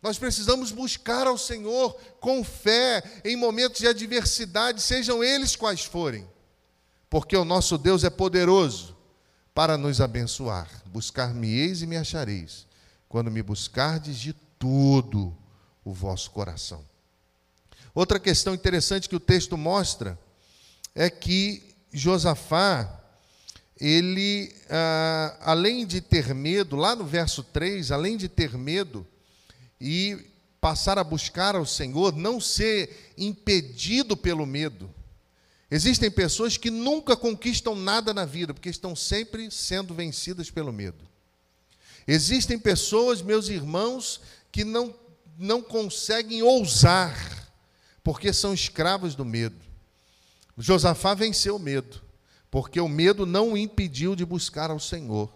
Nós 0.00 0.16
precisamos 0.16 0.72
buscar 0.72 1.26
ao 1.26 1.36
Senhor 1.36 1.92
com 2.18 2.42
fé 2.42 3.04
em 3.22 3.36
momentos 3.36 3.80
de 3.80 3.86
adversidade, 3.86 4.80
sejam 4.80 5.22
eles 5.22 5.54
quais 5.54 5.84
forem, 5.84 6.26
porque 7.10 7.36
o 7.36 7.44
nosso 7.44 7.76
Deus 7.76 8.02
é 8.02 8.08
poderoso 8.08 8.96
para 9.54 9.76
nos 9.76 10.00
abençoar. 10.00 10.70
Buscar-me-eis 10.86 11.82
e 11.82 11.86
me 11.86 11.98
achareis, 11.98 12.66
quando 13.06 13.30
me 13.30 13.42
buscardes 13.42 14.16
de 14.16 14.32
todo 14.58 15.36
o 15.84 15.92
vosso 15.92 16.30
coração. 16.30 16.82
Outra 17.94 18.18
questão 18.18 18.54
interessante 18.54 19.10
que 19.10 19.16
o 19.16 19.20
texto 19.20 19.58
mostra 19.58 20.18
é 20.94 21.10
que 21.10 21.74
Josafá, 21.92 23.00
ele, 23.80 24.54
ah, 24.70 25.36
além 25.40 25.86
de 25.86 26.00
ter 26.00 26.34
medo, 26.34 26.76
lá 26.76 26.94
no 26.94 27.04
verso 27.04 27.42
3, 27.42 27.90
além 27.90 28.16
de 28.16 28.28
ter 28.28 28.56
medo 28.56 29.06
e 29.80 30.30
passar 30.60 30.98
a 30.98 31.04
buscar 31.04 31.56
ao 31.56 31.66
Senhor, 31.66 32.16
não 32.16 32.40
ser 32.40 33.12
impedido 33.18 34.16
pelo 34.16 34.46
medo. 34.46 34.92
Existem 35.70 36.10
pessoas 36.10 36.56
que 36.56 36.70
nunca 36.70 37.16
conquistam 37.16 37.74
nada 37.74 38.14
na 38.14 38.24
vida, 38.24 38.54
porque 38.54 38.68
estão 38.68 38.94
sempre 38.94 39.50
sendo 39.50 39.92
vencidas 39.92 40.50
pelo 40.50 40.72
medo. 40.72 41.04
Existem 42.06 42.58
pessoas, 42.58 43.22
meus 43.22 43.48
irmãos, 43.48 44.20
que 44.52 44.62
não, 44.62 44.94
não 45.38 45.60
conseguem 45.60 46.42
ousar, 46.42 47.52
porque 48.02 48.32
são 48.32 48.54
escravos 48.54 49.14
do 49.14 49.24
medo. 49.24 49.63
Josafá 50.56 51.14
venceu 51.14 51.56
o 51.56 51.58
medo, 51.58 52.00
porque 52.50 52.80
o 52.80 52.88
medo 52.88 53.26
não 53.26 53.52
o 53.52 53.56
impediu 53.56 54.14
de 54.14 54.24
buscar 54.24 54.70
ao 54.70 54.78
Senhor. 54.78 55.32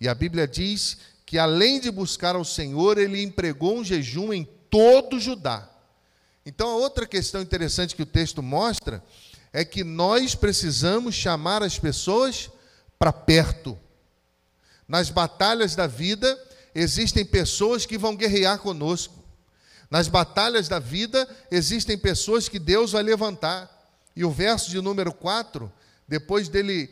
E 0.00 0.08
a 0.08 0.14
Bíblia 0.14 0.46
diz 0.46 0.98
que 1.24 1.38
além 1.38 1.80
de 1.80 1.90
buscar 1.90 2.34
ao 2.34 2.44
Senhor, 2.44 2.98
ele 2.98 3.22
empregou 3.22 3.78
um 3.78 3.84
jejum 3.84 4.32
em 4.32 4.44
todo 4.68 5.20
Judá. 5.20 5.68
Então, 6.44 6.68
a 6.68 6.76
outra 6.76 7.06
questão 7.06 7.40
interessante 7.40 7.94
que 7.94 8.02
o 8.02 8.06
texto 8.06 8.42
mostra 8.42 9.04
é 9.52 9.64
que 9.64 9.84
nós 9.84 10.34
precisamos 10.34 11.14
chamar 11.14 11.62
as 11.62 11.78
pessoas 11.78 12.50
para 12.98 13.12
perto. 13.12 13.78
Nas 14.88 15.10
batalhas 15.10 15.74
da 15.74 15.86
vida, 15.86 16.38
existem 16.74 17.24
pessoas 17.24 17.86
que 17.86 17.98
vão 17.98 18.16
guerrear 18.16 18.58
conosco. 18.58 19.14
Nas 19.90 20.08
batalhas 20.08 20.68
da 20.68 20.78
vida, 20.78 21.28
existem 21.50 21.98
pessoas 21.98 22.48
que 22.48 22.58
Deus 22.58 22.92
vai 22.92 23.02
levantar. 23.02 23.79
E 24.14 24.24
o 24.24 24.30
verso 24.30 24.70
de 24.70 24.80
número 24.80 25.12
4, 25.12 25.70
depois 26.06 26.48
dele 26.48 26.90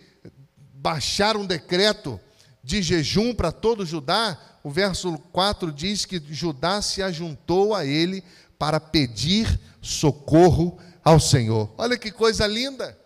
baixar 0.75 1.37
um 1.37 1.45
decreto 1.45 2.21
de 2.63 2.83
jejum 2.83 3.35
para 3.35 3.51
todo 3.51 3.85
Judá, 3.85 4.39
o 4.63 4.71
verso 4.71 5.19
4 5.33 5.73
diz 5.73 6.05
que 6.05 6.23
Judá 6.31 6.83
se 6.83 7.03
ajuntou 7.03 7.75
a 7.75 7.85
ele 7.85 8.23
para 8.59 8.79
pedir 8.79 9.59
socorro 9.81 10.79
ao 11.03 11.19
Senhor. 11.19 11.73
Olha 11.79 11.97
que 11.97 12.11
coisa 12.11 12.47
linda! 12.47 12.99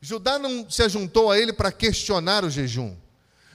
Judá 0.00 0.38
não 0.38 0.70
se 0.70 0.82
ajuntou 0.82 1.30
a 1.30 1.38
ele 1.38 1.52
para 1.52 1.72
questionar 1.72 2.44
o 2.44 2.50
jejum. 2.50 2.94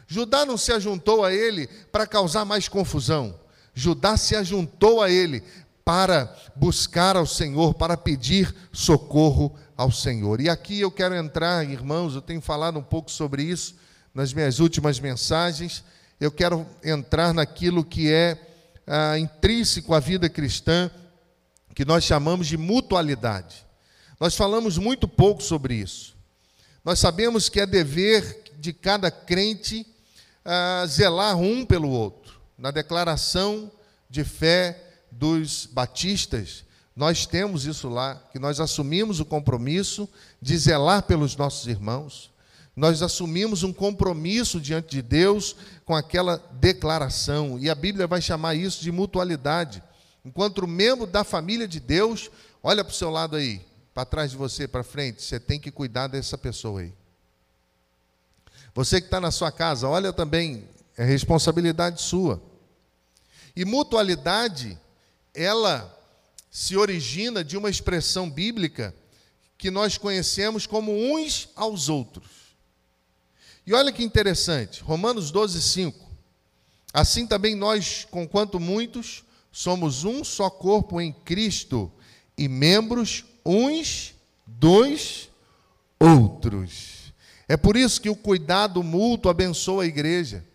Judá 0.08 0.46
não 0.46 0.58
se 0.58 0.72
ajuntou 0.74 1.24
a 1.24 1.34
ele 1.34 1.68
para 1.92 2.06
causar 2.06 2.44
mais 2.44 2.68
confusão. 2.68 3.40
Judá 3.74 4.18
se 4.18 4.36
ajuntou 4.36 5.02
a 5.02 5.10
ele 5.10 5.42
para 5.86 6.34
buscar 6.56 7.16
ao 7.16 7.26
Senhor, 7.26 7.74
para 7.74 7.98
pedir 7.98 8.54
socorro 8.72 9.56
ao 9.76 9.92
Senhor. 9.92 10.40
E 10.40 10.50
aqui 10.50 10.80
eu 10.80 10.92
quero 10.92 11.16
entrar, 11.16 11.64
irmãos, 11.64 12.16
eu 12.16 12.22
tenho 12.22 12.42
falado 12.42 12.80
um 12.80 12.84
pouco 12.84 13.12
sobre 13.12 13.44
isso 13.44 13.76
nas 14.14 14.34
minhas 14.34 14.60
últimas 14.60 15.00
mensagens. 15.00 15.84
Eu 16.20 16.32
quero 16.32 16.66
entrar 16.84 17.34
naquilo 17.34 17.84
que 17.84 18.12
é 18.12 18.40
ah, 18.86 19.18
intrínseco 19.18 19.94
à 19.94 20.00
vida 20.00 20.30
cristã, 20.30 20.90
que 21.74 21.84
nós 21.84 22.04
chamamos 22.04 22.48
de 22.48 22.58
mutualidade. 22.58 23.66
Nós 24.20 24.36
falamos 24.36 24.78
muito 24.78 25.08
pouco 25.08 25.42
sobre 25.42 25.76
isso. 25.76 26.16
Nós 26.86 27.00
sabemos 27.00 27.50
que 27.50 27.60
é 27.60 27.66
dever 27.66 28.44
de 28.60 28.72
cada 28.72 29.10
crente 29.10 29.86
ah, 30.46 30.86
zelar 30.88 31.36
um 31.38 31.66
pelo 31.66 31.90
outro. 31.90 32.40
Na 32.58 32.72
declaração 32.72 33.72
de 34.10 34.24
fé 34.24 34.80
dos 35.12 35.66
batistas, 35.66 36.64
nós 36.96 37.26
temos 37.26 37.66
isso 37.66 37.90
lá, 37.90 38.16
que 38.32 38.38
nós 38.38 38.60
assumimos 38.60 39.20
o 39.20 39.26
compromisso 39.26 40.08
de 40.42 40.56
zelar 40.58 41.04
pelos 41.04 41.36
nossos 41.36 41.68
irmãos. 41.68 42.32
Nós 42.76 43.02
assumimos 43.02 43.64
um 43.64 43.74
compromisso 43.74 44.60
diante 44.60 44.92
de 44.92 45.02
Deus 45.02 45.56
com 45.86 45.96
aquela 45.96 46.38
declaração, 46.54 47.58
e 47.60 47.70
a 47.70 47.76
Bíblia 47.76 48.08
vai 48.08 48.22
chamar 48.22 48.56
isso 48.56 48.82
de 48.82 48.92
mutualidade. 48.92 49.82
Enquanto 50.24 50.68
membro 50.68 51.08
da 51.08 51.24
família 51.24 51.68
de 51.68 51.80
Deus, 51.80 52.30
olha 52.62 52.84
para 52.84 52.92
o 52.92 52.96
seu 52.96 53.10
lado 53.10 53.36
aí, 53.36 53.62
para 53.94 54.06
trás 54.06 54.32
de 54.32 54.38
você, 54.38 54.68
para 54.68 54.84
frente, 54.84 55.22
você 55.22 55.40
tem 55.40 55.60
que 55.60 55.72
cuidar 55.72 56.08
dessa 56.08 56.38
pessoa 56.38 56.82
aí. 56.82 56.94
Você 58.76 59.00
que 59.00 59.08
está 59.08 59.20
na 59.20 59.32
sua 59.32 59.52
casa, 59.52 59.88
olha 59.88 60.14
também, 60.14 60.68
é 60.98 61.04
responsabilidade 61.04 62.02
sua. 62.02 62.42
E 63.56 63.66
mutualidade, 63.66 64.80
ela 65.34 66.03
se 66.54 66.78
origina 66.78 67.44
de 67.44 67.58
uma 67.58 67.68
expressão 67.68 68.30
bíblica 68.30 68.96
que 69.58 69.72
nós 69.72 69.98
conhecemos 69.98 70.68
como 70.68 70.92
uns 70.94 71.50
aos 71.56 71.90
outros. 71.90 72.28
E 73.66 73.74
olha 73.74 73.92
que 73.92 74.04
interessante, 74.04 74.84
Romanos 74.84 75.32
12, 75.32 75.60
5. 75.60 76.12
Assim 76.94 77.26
também 77.26 77.56
nós, 77.56 78.06
conquanto 78.12 78.60
muitos, 78.60 79.24
somos 79.52 80.04
um 80.04 80.24
só 80.24 80.48
corpo 80.48 81.02
em 81.02 81.12
Cristo 81.12 81.92
e 82.38 82.48
membros 82.48 83.26
uns 83.44 84.14
dos 84.46 85.30
outros. 86.00 87.12
É 87.48 87.58
por 87.58 87.76
isso 87.76 88.00
que 88.00 88.12
o 88.12 88.16
cuidado 88.16 88.84
mútuo 88.84 89.32
abençoa 89.32 89.86
a 89.86 89.88
igreja. 89.88 90.46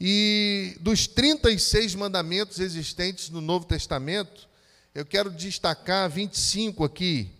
E 0.00 0.76
dos 0.78 1.08
36 1.08 1.96
mandamentos 1.96 2.60
existentes 2.60 3.30
no 3.30 3.40
Novo 3.40 3.66
Testamento, 3.66 4.48
eu 4.94 5.04
quero 5.04 5.30
destacar 5.30 6.10
25 6.10 6.84
aqui 6.84 7.30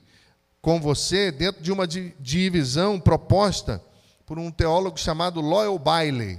com 0.63 0.81
você, 0.81 1.31
dentro 1.31 1.63
de 1.63 1.73
uma 1.73 1.87
divisão 1.87 3.01
proposta 3.01 3.83
por 4.27 4.39
um 4.39 4.51
teólogo 4.51 4.99
chamado 4.99 5.41
Loyal 5.41 5.79
Bailey. 5.79 6.39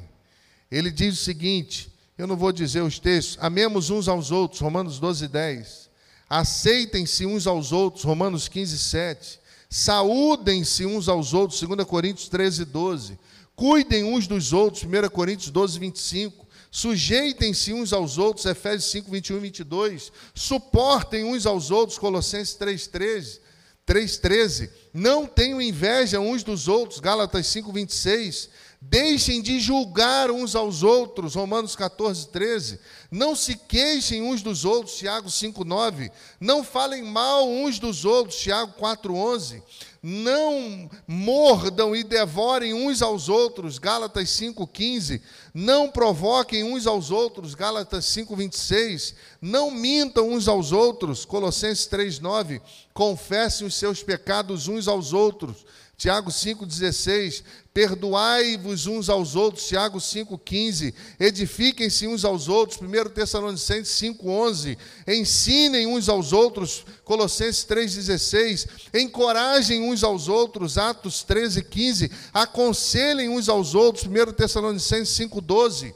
Ele 0.69 0.91
diz 0.91 1.19
o 1.19 1.23
seguinte: 1.23 1.91
eu 2.17 2.27
não 2.27 2.37
vou 2.37 2.51
dizer 2.51 2.81
os 2.81 2.99
textos, 2.99 3.37
amemos 3.41 3.89
uns 3.89 4.07
aos 4.07 4.31
outros, 4.31 4.61
Romanos 4.61 4.99
12, 4.99 5.27
10. 5.27 5.89
Aceitem-se 6.29 7.25
uns 7.25 7.45
aos 7.45 7.71
outros, 7.71 8.03
Romanos 8.05 8.47
15, 8.47 8.77
7. 8.79 9.39
Saúdem-se 9.69 10.85
uns 10.85 11.09
aos 11.09 11.33
outros, 11.33 11.61
2 11.61 11.85
Coríntios 11.85 12.29
13, 12.29 12.65
12 12.65 13.17
Cuidem 13.61 14.03
uns 14.03 14.25
dos 14.25 14.53
outros, 14.53 14.83
1 14.83 15.09
Coríntios 15.09 15.51
12, 15.51 15.77
25. 15.77 16.47
Sujeitem-se 16.71 17.73
uns 17.73 17.91
aos 17.91 18.17
outros, 18.17 18.45
Efésios 18.45 18.89
5, 18.91 19.11
21 19.11 19.37
e 19.37 19.39
22. 19.41 20.11
Suportem 20.33 21.25
uns 21.25 21.45
aos 21.45 21.69
outros, 21.69 21.99
Colossenses 21.99 22.55
3, 22.55 22.87
13. 22.87 23.41
3,13. 23.85 24.69
Não 24.93 25.27
tenham 25.27 25.61
inveja 25.61 26.19
uns 26.19 26.43
dos 26.43 26.69
outros, 26.69 26.99
Gálatas 27.01 27.47
5, 27.47 27.73
26. 27.73 28.49
Deixem 28.79 29.41
de 29.41 29.59
julgar 29.59 30.31
uns 30.31 30.55
aos 30.55 30.81
outros, 30.81 31.35
Romanos 31.35 31.75
14, 31.75 32.29
13. 32.29 32.79
Não 33.11 33.35
se 33.35 33.55
queixem 33.55 34.23
uns 34.23 34.41
dos 34.41 34.63
outros, 34.63 34.95
Tiago 34.95 35.29
5, 35.29 35.65
9. 35.65 36.09
Não 36.39 36.63
falem 36.63 37.03
mal 37.03 37.47
uns 37.47 37.79
dos 37.79 38.05
outros, 38.05 38.39
Tiago 38.39 38.73
4, 38.73 39.13
11 39.13 39.61
não 40.01 40.89
mordam 41.07 41.95
e 41.95 42.03
devorem 42.03 42.73
uns 42.73 43.01
aos 43.01 43.29
outros, 43.29 43.77
Gálatas 43.77 44.29
5:15, 44.29 45.21
não 45.53 45.89
provoquem 45.89 46.63
uns 46.63 46.87
aos 46.87 47.11
outros, 47.11 47.53
Gálatas 47.53 48.05
5:26, 48.05 49.13
não 49.39 49.69
mintam 49.69 50.29
uns 50.29 50.47
aos 50.47 50.71
outros, 50.71 51.23
Colossenses 51.23 51.85
3:9, 51.87 52.59
confessem 52.93 53.67
os 53.67 53.75
seus 53.75 54.01
pecados 54.01 54.67
uns 54.67 54.87
aos 54.87 55.13
outros, 55.13 55.65
Tiago 56.01 56.31
5,16, 56.31 57.43
perdoai-vos 57.71 58.87
uns 58.87 59.07
aos 59.07 59.35
outros, 59.35 59.67
Tiago 59.67 59.99
5,15, 59.99 60.95
edifiquem-se 61.19 62.07
uns 62.07 62.25
aos 62.25 62.47
outros, 62.47 62.81
1 62.81 63.09
Tessalonicenses 63.11 64.01
5,11, 64.01 64.79
ensinem 65.07 65.85
uns 65.85 66.09
aos 66.09 66.33
outros, 66.33 66.83
Colossenses 67.03 67.63
3,16, 67.65 68.67
encorajem 68.95 69.83
uns 69.83 70.03
aos 70.03 70.27
outros, 70.27 70.75
Atos 70.79 71.23
13,15, 71.23 72.09
aconselhem 72.33 73.29
uns 73.29 73.47
aos 73.47 73.75
outros, 73.75 74.07
1 74.07 74.33
Tessalonicenses 74.33 75.15
5,12, 75.29 75.93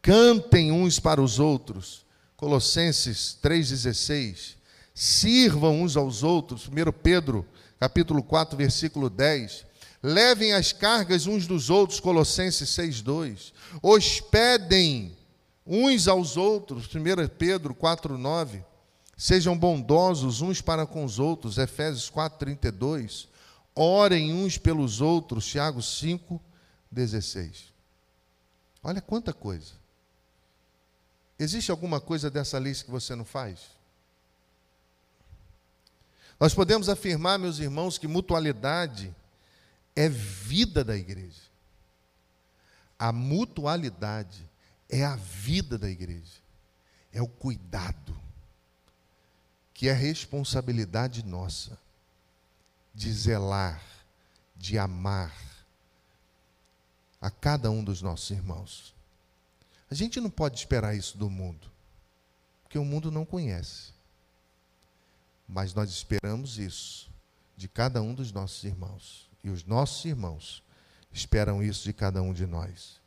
cantem 0.00 0.72
uns 0.72 0.98
para 0.98 1.20
os 1.20 1.38
outros, 1.38 2.06
Colossenses 2.38 3.36
3,16, 3.42 4.56
sirvam 4.94 5.82
uns 5.82 5.94
aos 5.94 6.22
outros, 6.22 6.66
1 6.68 6.90
Pedro 7.02 7.46
capítulo 7.78 8.22
4, 8.22 8.56
versículo 8.56 9.08
10. 9.08 9.66
Levem 10.02 10.52
as 10.52 10.72
cargas 10.72 11.26
uns 11.26 11.46
dos 11.46 11.70
outros, 11.70 12.00
Colossenses 12.00 12.68
6, 12.70 13.02
2. 13.02 13.52
Hospedem 13.82 15.16
uns 15.66 16.08
aos 16.08 16.36
outros, 16.36 16.86
1 16.86 17.28
Pedro 17.36 17.74
4, 17.74 18.16
9. 18.16 18.64
Sejam 19.16 19.58
bondosos 19.58 20.40
uns 20.40 20.60
para 20.60 20.86
com 20.86 21.04
os 21.04 21.18
outros, 21.18 21.58
Efésios 21.58 22.08
4, 22.08 22.38
32. 22.38 23.28
Orem 23.74 24.32
uns 24.32 24.56
pelos 24.56 25.00
outros, 25.00 25.46
Tiago 25.46 25.82
5, 25.82 26.40
16. 26.90 27.72
Olha 28.82 29.00
quanta 29.00 29.32
coisa. 29.32 29.72
Existe 31.38 31.70
alguma 31.70 32.00
coisa 32.00 32.30
dessa 32.30 32.58
lista 32.58 32.84
que 32.84 32.90
você 32.90 33.14
não 33.14 33.24
faz? 33.24 33.77
Nós 36.38 36.54
podemos 36.54 36.88
afirmar, 36.88 37.38
meus 37.38 37.58
irmãos, 37.58 37.98
que 37.98 38.06
mutualidade 38.06 39.14
é 39.96 40.08
vida 40.08 40.84
da 40.84 40.96
igreja. 40.96 41.42
A 42.98 43.10
mutualidade 43.10 44.48
é 44.88 45.04
a 45.04 45.16
vida 45.16 45.76
da 45.76 45.90
igreja. 45.90 46.38
É 47.12 47.20
o 47.20 47.26
cuidado, 47.26 48.16
que 49.74 49.88
é 49.88 49.92
responsabilidade 49.92 51.24
nossa 51.24 51.78
de 52.94 53.12
zelar, 53.12 53.82
de 54.56 54.78
amar 54.78 55.34
a 57.20 57.30
cada 57.30 57.70
um 57.70 57.82
dos 57.82 58.02
nossos 58.02 58.30
irmãos. 58.30 58.94
A 59.90 59.94
gente 59.94 60.20
não 60.20 60.30
pode 60.30 60.58
esperar 60.58 60.94
isso 60.94 61.16
do 61.16 61.30
mundo, 61.30 61.70
porque 62.62 62.78
o 62.78 62.84
mundo 62.84 63.10
não 63.10 63.24
conhece. 63.24 63.97
Mas 65.48 65.72
nós 65.72 65.88
esperamos 65.90 66.58
isso 66.58 67.10
de 67.56 67.66
cada 67.68 68.02
um 68.02 68.14
dos 68.14 68.30
nossos 68.30 68.62
irmãos. 68.64 69.28
E 69.42 69.48
os 69.48 69.64
nossos 69.64 70.04
irmãos 70.04 70.62
esperam 71.10 71.62
isso 71.62 71.84
de 71.84 71.92
cada 71.92 72.20
um 72.20 72.34
de 72.34 72.46
nós. 72.46 73.00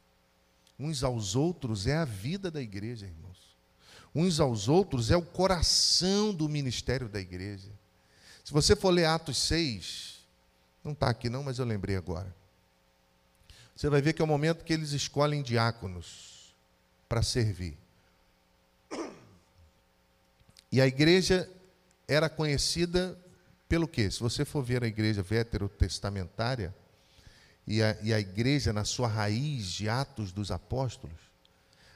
Uns 0.79 1.03
aos 1.03 1.35
outros 1.35 1.85
é 1.85 1.95
a 1.95 2.05
vida 2.05 2.49
da 2.49 2.61
igreja, 2.61 3.05
irmãos. 3.05 3.55
Uns 4.13 4.39
aos 4.39 4.67
outros 4.67 5.11
é 5.11 5.15
o 5.15 5.21
coração 5.21 6.33
do 6.33 6.49
ministério 6.49 7.07
da 7.07 7.19
igreja. 7.19 7.71
Se 8.43 8.51
você 8.51 8.75
for 8.75 8.89
ler 8.89 9.05
Atos 9.05 9.37
6, 9.37 10.25
não 10.83 10.93
está 10.93 11.09
aqui 11.09 11.29
não, 11.29 11.43
mas 11.43 11.59
eu 11.59 11.65
lembrei 11.65 11.95
agora. 11.95 12.35
Você 13.75 13.89
vai 13.89 14.01
ver 14.01 14.13
que 14.13 14.21
é 14.21 14.25
o 14.25 14.27
momento 14.27 14.65
que 14.65 14.73
eles 14.73 14.91
escolhem 14.91 15.41
diáconos 15.41 16.53
para 17.07 17.21
servir. 17.21 17.77
E 20.71 20.81
a 20.81 20.87
igreja 20.87 21.49
era 22.11 22.29
conhecida 22.29 23.17
pelo 23.69 23.87
quê? 23.87 24.11
Se 24.11 24.19
você 24.19 24.43
for 24.43 24.61
ver 24.61 24.83
a 24.83 24.87
igreja 24.87 25.23
veterotestamentária 25.23 26.75
e 27.65 27.81
a, 27.81 27.97
e 28.01 28.13
a 28.13 28.19
igreja 28.19 28.73
na 28.73 28.83
sua 28.83 29.07
raiz 29.07 29.67
de 29.67 29.87
Atos 29.87 30.33
dos 30.33 30.51
Apóstolos, 30.51 31.15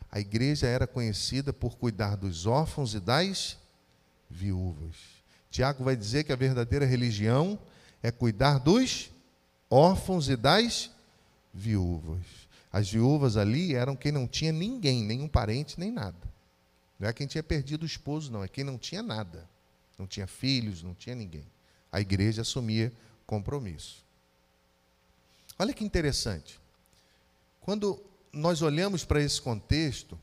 a 0.09 0.17
igreja 0.17 0.67
era 0.67 0.87
conhecida 0.87 1.51
por 1.51 1.77
cuidar 1.77 2.15
dos 2.15 2.45
órfãos 2.45 2.93
e 2.93 2.99
das 3.01 3.57
viúvas. 4.29 4.95
Tiago 5.51 5.83
vai 5.83 5.97
dizer 5.97 6.23
que 6.23 6.31
a 6.31 6.37
verdadeira 6.37 6.85
religião 6.85 7.59
é 8.01 8.09
cuidar 8.09 8.59
dos 8.59 9.11
órfãos 9.69 10.29
e 10.29 10.37
das 10.37 10.91
viúvas. 11.53 12.23
As 12.71 12.89
viúvas 12.89 13.35
ali 13.35 13.75
eram 13.75 13.97
quem 13.97 14.13
não 14.13 14.27
tinha 14.27 14.53
ninguém, 14.53 15.03
nenhum 15.03 15.27
parente, 15.27 15.77
nem 15.77 15.91
nada. 15.91 16.17
Não 16.97 17.09
é 17.09 17.11
quem 17.11 17.27
tinha 17.27 17.43
perdido 17.43 17.83
o 17.83 17.85
esposo, 17.85 18.31
não, 18.31 18.41
é 18.41 18.47
quem 18.47 18.63
não 18.63 18.77
tinha 18.77 19.03
nada. 19.03 19.54
Não 19.97 20.05
tinha 20.05 20.27
filhos, 20.27 20.83
não 20.83 20.93
tinha 20.93 21.15
ninguém. 21.15 21.45
A 21.91 22.01
igreja 22.01 22.41
assumia 22.41 22.91
compromisso. 23.25 24.03
Olha 25.57 25.73
que 25.73 25.83
interessante. 25.83 26.59
Quando 27.61 28.03
nós 28.31 28.61
olhamos 28.61 29.05
para 29.05 29.21
esse 29.21 29.41
contexto, 29.41 30.19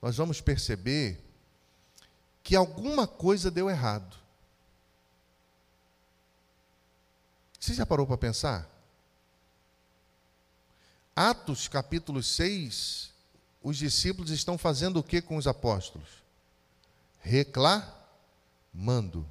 nós 0.00 0.16
vamos 0.16 0.40
perceber 0.40 1.22
que 2.42 2.56
alguma 2.56 3.06
coisa 3.06 3.50
deu 3.50 3.70
errado. 3.70 4.16
Você 7.58 7.74
já 7.74 7.86
parou 7.86 8.04
para 8.04 8.18
pensar? 8.18 8.68
Atos 11.14 11.68
capítulo 11.68 12.22
6, 12.22 13.12
os 13.62 13.76
discípulos 13.76 14.30
estão 14.30 14.58
fazendo 14.58 14.98
o 14.98 15.02
que 15.04 15.22
com 15.22 15.36
os 15.36 15.46
apóstolos? 15.46 16.08
Reclamando. 18.72 19.28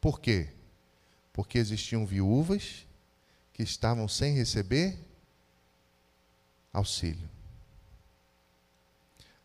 Por 0.00 0.20
quê? 0.20 0.48
Porque 1.32 1.58
existiam 1.58 2.06
viúvas 2.06 2.86
que 3.52 3.62
estavam 3.62 4.08
sem 4.08 4.34
receber 4.34 4.98
auxílio. 6.72 7.28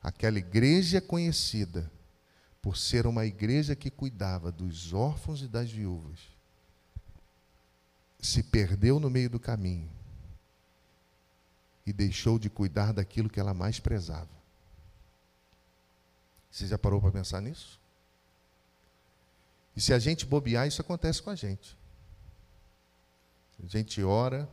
Aquela 0.02 0.40
igreja 0.40 1.02
conhecida 1.02 1.92
por 2.62 2.78
ser 2.78 3.06
uma 3.06 3.26
igreja 3.26 3.76
que 3.76 3.92
cuidava 3.92 4.52
dos 4.52 4.94
órfãos 4.94 5.42
e 5.42 5.48
das 5.48 5.70
viúvas, 5.70 6.20
se 8.20 8.42
perdeu 8.44 9.00
no 9.00 9.10
meio 9.10 9.30
do 9.30 9.40
caminho 9.40 9.90
e 11.86 11.94
deixou 11.94 12.40
de 12.40 12.50
cuidar 12.50 12.92
daquilo 12.92 13.30
que 13.30 13.40
ela 13.40 13.54
mais 13.54 13.80
prezava. 13.80 14.30
Você 16.50 16.68
já 16.68 16.78
parou 16.78 17.00
para 17.00 17.12
pensar 17.12 17.42
nisso? 17.42 17.80
E 19.78 19.82
se 19.82 19.94
a 19.94 20.00
gente 20.00 20.26
bobear, 20.26 20.68
isso 20.68 20.82
acontece 20.82 21.22
com 21.22 21.30
a 21.30 21.36
gente. 21.36 21.78
A 23.63 23.68
gente 23.68 24.02
ora, 24.02 24.50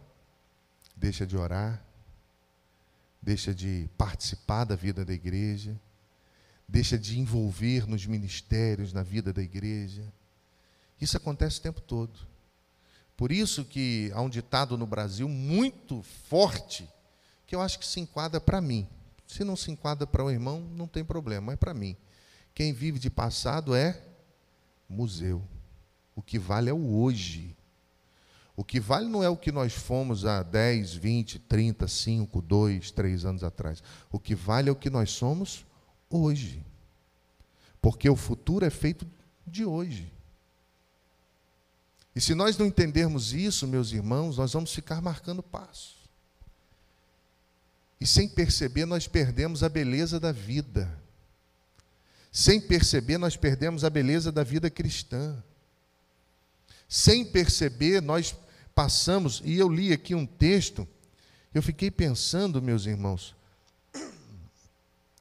deixa 0.95 1.27
de 1.27 1.35
orar, 1.35 1.83
deixa 3.23 3.55
de 3.55 3.89
participar 3.97 4.65
da 4.65 4.77
vida 4.77 5.03
da 5.03 5.15
igreja, 5.15 5.81
deixa 6.69 6.99
de 6.99 7.19
envolver 7.19 7.89
nos 7.89 8.05
ministérios, 8.05 8.93
na 8.93 9.03
vida 9.03 9.33
da 9.33 9.43
igreja. 9.43 10.13
Isso 11.01 11.17
acontece 11.17 11.59
o 11.59 11.63
tempo 11.63 11.81
todo. 11.81 12.21
Por 13.17 13.33
isso 13.33 13.65
que 13.65 14.13
há 14.15 14.21
um 14.21 14.29
ditado 14.29 14.77
no 14.77 14.87
Brasil 14.87 15.27
muito 15.27 16.03
forte, 16.29 16.87
que 17.47 17.55
eu 17.57 17.63
acho 17.63 17.79
que 17.79 17.87
se 17.87 17.99
enquadra 17.99 18.43
para 18.43 18.61
mim. 18.61 18.87
Se 19.27 19.43
não 19.43 19.57
se 19.57 19.71
enquadra 19.71 20.07
para 20.07 20.23
o 20.23 20.31
irmão, 20.31 20.61
não 20.61 20.87
tem 20.87 21.03
problema, 21.03 21.47
mas 21.47 21.59
para 21.59 21.73
mim. 21.73 21.97
Quem 22.55 22.75
vive 22.75 22.99
de 22.99 23.09
passado 23.09 23.75
é 23.75 24.13
museu. 24.89 25.43
O 26.15 26.23
que 26.23 26.39
vale 26.39 26.71
é 26.71 26.73
o 26.73 26.97
hoje. 26.97 27.57
O 28.57 28.65
que 28.65 28.79
vale 28.79 29.09
não 29.09 29.23
é 29.23 29.29
o 29.29 29.37
que 29.37 29.51
nós 29.51 29.73
fomos 29.73 30.25
há 30.25 30.43
10, 30.43 30.95
20, 30.95 31.39
30, 31.41 31.89
5, 31.89 32.41
2, 32.41 32.91
3 32.93 33.25
anos 33.25 33.43
atrás. 33.43 33.83
O 34.13 34.19
que 34.19 34.35
vale 34.35 34.69
é 34.69 34.73
o 34.73 34.77
que 34.77 34.91
nós 34.91 35.11
somos 35.11 35.67
hoje. 36.09 36.65
Porque 37.83 38.09
o 38.09 38.17
futuro 38.17 38.65
é 38.65 38.71
feito 38.71 39.07
de 39.47 39.65
hoje. 39.65 40.13
E 42.15 42.21
se 42.21 42.35
nós 42.35 42.57
não 42.57 42.67
entendermos 42.67 43.33
isso, 43.33 43.67
meus 43.67 43.91
irmãos, 43.91 44.39
nós 44.39 44.53
vamos 44.53 44.73
ficar 44.73 45.03
marcando 45.03 45.43
passo. 45.43 45.97
E 48.01 48.07
sem 48.07 48.29
perceber, 48.29 48.87
nós 48.87 49.09
perdemos 49.09 49.65
a 49.65 49.69
beleza 49.69 50.21
da 50.21 50.31
vida. 50.31 50.89
Sem 52.37 52.61
perceber, 52.61 53.17
nós 53.17 53.37
perdemos 53.37 53.85
a 53.85 53.91
beleza 53.91 54.33
da 54.33 54.43
vida 54.43 54.69
cristã. 54.69 55.41
Sem 56.89 57.25
perceber, 57.25 58.03
nós 58.03 58.35
passamos, 58.75 59.41
e 59.45 59.57
eu 59.57 59.69
li 59.69 59.93
aqui 59.93 60.17
um 60.17 60.27
texto, 60.27 60.87
eu 61.55 61.63
fiquei 61.63 61.93
pensando, 61.93 62.61
meus 62.61 62.87
irmãos, 62.87 63.37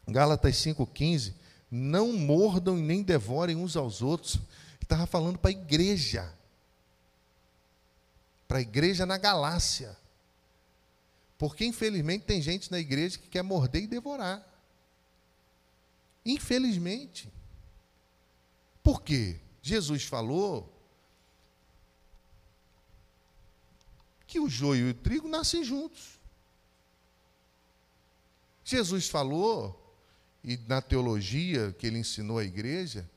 Gálatas 0.07 0.55
5,15, 0.55 1.35
não 1.69 2.13
mordam 2.13 2.79
e 2.79 2.81
nem 2.81 3.03
devorem 3.03 3.55
uns 3.57 3.77
aos 3.77 4.01
outros. 4.01 4.39
Estava 4.81 5.05
falando 5.05 5.37
para 5.37 5.51
a 5.51 5.53
igreja, 5.53 6.33
para 8.47 8.57
a 8.57 8.61
igreja 8.61 9.05
na 9.05 9.19
Galácia. 9.19 9.95
Porque 11.37 11.63
infelizmente 11.63 12.25
tem 12.25 12.41
gente 12.41 12.71
na 12.71 12.79
igreja 12.79 13.19
que 13.19 13.27
quer 13.27 13.43
morder 13.43 13.83
e 13.83 13.87
devorar. 13.87 14.52
Infelizmente. 16.25 17.31
Por 18.81 19.01
quê? 19.01 19.39
Jesus 19.61 20.03
falou 20.03 20.69
que 24.27 24.39
o 24.39 24.49
joio 24.49 24.87
e 24.87 24.91
o 24.91 24.93
trigo 24.95 25.27
nascem 25.27 25.63
juntos. 25.63 26.19
Jesus 28.65 29.07
falou, 29.07 29.79
e 30.43 30.57
na 30.67 30.81
teologia 30.81 31.71
que 31.73 31.85
ele 31.85 31.99
ensinou 31.99 32.39
à 32.39 32.43
igreja, 32.43 33.07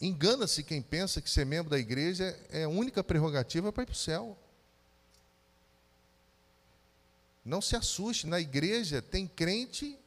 engana-se 0.00 0.64
quem 0.64 0.80
pensa 0.80 1.20
que 1.20 1.28
ser 1.28 1.44
membro 1.44 1.68
da 1.68 1.78
igreja 1.78 2.24
é 2.48 2.64
a 2.64 2.68
única 2.68 3.04
prerrogativa 3.04 3.70
para 3.70 3.82
ir 3.82 3.86
para 3.86 3.92
o 3.92 3.96
céu. 3.96 4.38
Não 7.44 7.60
se 7.60 7.76
assuste, 7.76 8.26
na 8.26 8.40
igreja 8.40 9.02
tem 9.02 9.26
crente 9.26 9.99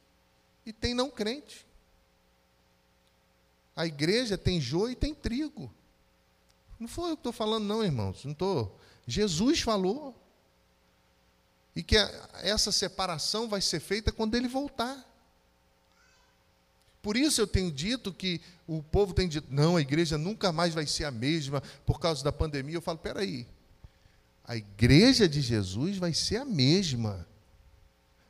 e 0.64 0.72
tem 0.72 0.94
não 0.94 1.10
crente. 1.10 1.66
A 3.76 3.86
igreja 3.86 4.38
tem 4.38 4.60
joio 4.60 4.92
e 4.92 4.96
tem 4.96 5.14
trigo. 5.14 5.72
Não 6.78 6.88
foi 6.88 7.10
eu 7.10 7.16
que 7.16 7.20
estou 7.20 7.32
falando, 7.32 7.64
não, 7.64 7.82
irmãos. 7.84 8.24
Não 8.24 8.32
estou. 8.32 8.78
Jesus 9.06 9.60
falou. 9.60 10.14
E 11.74 11.82
que 11.82 11.96
essa 12.42 12.70
separação 12.70 13.48
vai 13.48 13.60
ser 13.60 13.80
feita 13.80 14.12
quando 14.12 14.36
ele 14.36 14.46
voltar. 14.46 15.04
Por 17.02 17.16
isso 17.16 17.40
eu 17.40 17.46
tenho 17.46 17.70
dito 17.70 18.14
que 18.14 18.40
o 18.66 18.82
povo 18.82 19.12
tem 19.12 19.28
dito, 19.28 19.46
não, 19.50 19.76
a 19.76 19.80
igreja 19.80 20.16
nunca 20.16 20.50
mais 20.50 20.72
vai 20.72 20.86
ser 20.86 21.04
a 21.04 21.10
mesma 21.10 21.62
por 21.84 22.00
causa 22.00 22.24
da 22.24 22.32
pandemia. 22.32 22.76
Eu 22.76 22.80
falo, 22.80 22.96
peraí, 22.96 23.46
a 24.42 24.56
igreja 24.56 25.28
de 25.28 25.40
Jesus 25.42 25.98
vai 25.98 26.14
ser 26.14 26.38
a 26.38 26.44
mesma. 26.44 27.26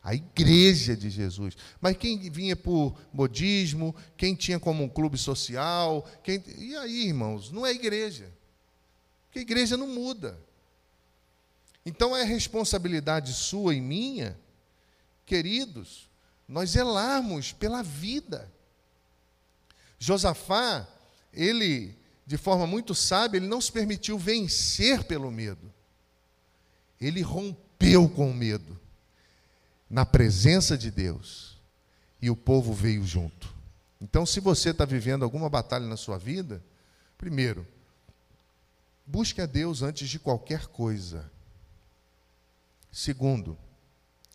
A 0.05 0.15
igreja 0.15 0.95
de 0.95 1.09
Jesus. 1.09 1.57
Mas 1.81 1.97
quem 1.97 2.29
vinha 2.31 2.55
por 2.55 2.95
modismo, 3.11 3.97
quem 4.19 4.35
tinha 4.35 4.61
como 4.61 4.85
um 4.85 4.89
clube 4.89 5.17
social, 5.17 6.07
quem... 6.23 6.45
e 6.59 6.77
aí, 6.77 7.07
irmãos, 7.07 7.51
não 7.51 7.65
é 7.65 7.73
igreja. 7.73 8.31
Porque 9.25 9.39
a 9.39 9.43
igreja 9.43 9.79
não 9.79 9.89
muda. 9.89 10.39
Então 11.87 12.15
é 12.15 12.23
responsabilidade 12.23 13.33
sua 13.33 13.75
e 13.75 13.81
minha, 13.81 14.39
queridos, 15.25 16.07
nós 16.47 16.71
zelarmos 16.71 17.53
pela 17.53 17.83
vida. 17.83 18.53
Josafá, 19.99 20.87
ele, 21.33 21.97
de 22.27 22.37
forma 22.37 22.67
muito 22.67 22.95
sábia, 22.95 23.39
ele 23.39 23.49
não 23.49 23.61
se 23.61 23.73
permitiu 23.73 24.19
vencer 24.19 25.03
pelo 25.05 25.31
medo. 25.31 25.73
Ele 27.01 27.23
rompeu 27.23 28.07
com 28.07 28.31
o 28.31 28.35
medo 28.35 28.84
na 29.95 30.05
presença 30.05 30.77
de 30.77 30.91
Deus. 30.91 31.57
E 32.21 32.29
o 32.29 32.35
povo 32.35 32.73
veio 32.73 33.05
junto. 33.05 33.55
Então, 34.01 34.27
se 34.27 34.41
você 34.41 34.71
está 34.71 34.85
vivendo 34.85 35.23
alguma 35.23 35.49
batalha 35.49 35.87
na 35.87 35.97
sua 35.97 36.19
vida, 36.19 36.61
primeiro, 37.17 37.65
busque 39.07 39.41
a 39.41 39.47
Deus 39.47 39.83
antes 39.83 40.09
de 40.09 40.19
qualquer 40.19 40.67
coisa. 40.67 41.31
Segundo, 42.91 43.57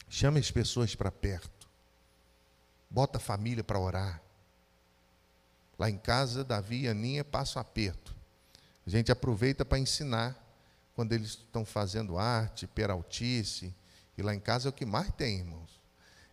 chame 0.08 0.40
as 0.40 0.50
pessoas 0.50 0.96
para 0.96 1.12
perto. 1.12 1.68
Bota 2.90 3.18
a 3.18 3.22
família 3.22 3.64
para 3.64 3.78
orar. 3.78 4.22
Lá 5.78 5.90
em 5.90 5.98
casa, 5.98 6.42
Davi 6.42 6.84
e 6.84 6.88
Aninha 6.88 7.26
passam 7.26 7.62
aperto. 7.62 8.16
A 8.88 8.90
gente 8.90 9.12
aproveita 9.12 9.66
para 9.66 9.78
ensinar 9.78 10.42
quando 10.96 11.12
eles 11.12 11.32
estão 11.32 11.66
fazendo 11.66 12.18
arte, 12.18 12.66
peraltice, 12.66 13.76
e 14.20 14.22
lá 14.22 14.36
em 14.36 14.40
casa 14.40 14.68
é 14.68 14.70
o 14.70 14.74
que 14.74 14.86
mais 14.86 15.10
tem, 15.14 15.38
irmãos. 15.38 15.80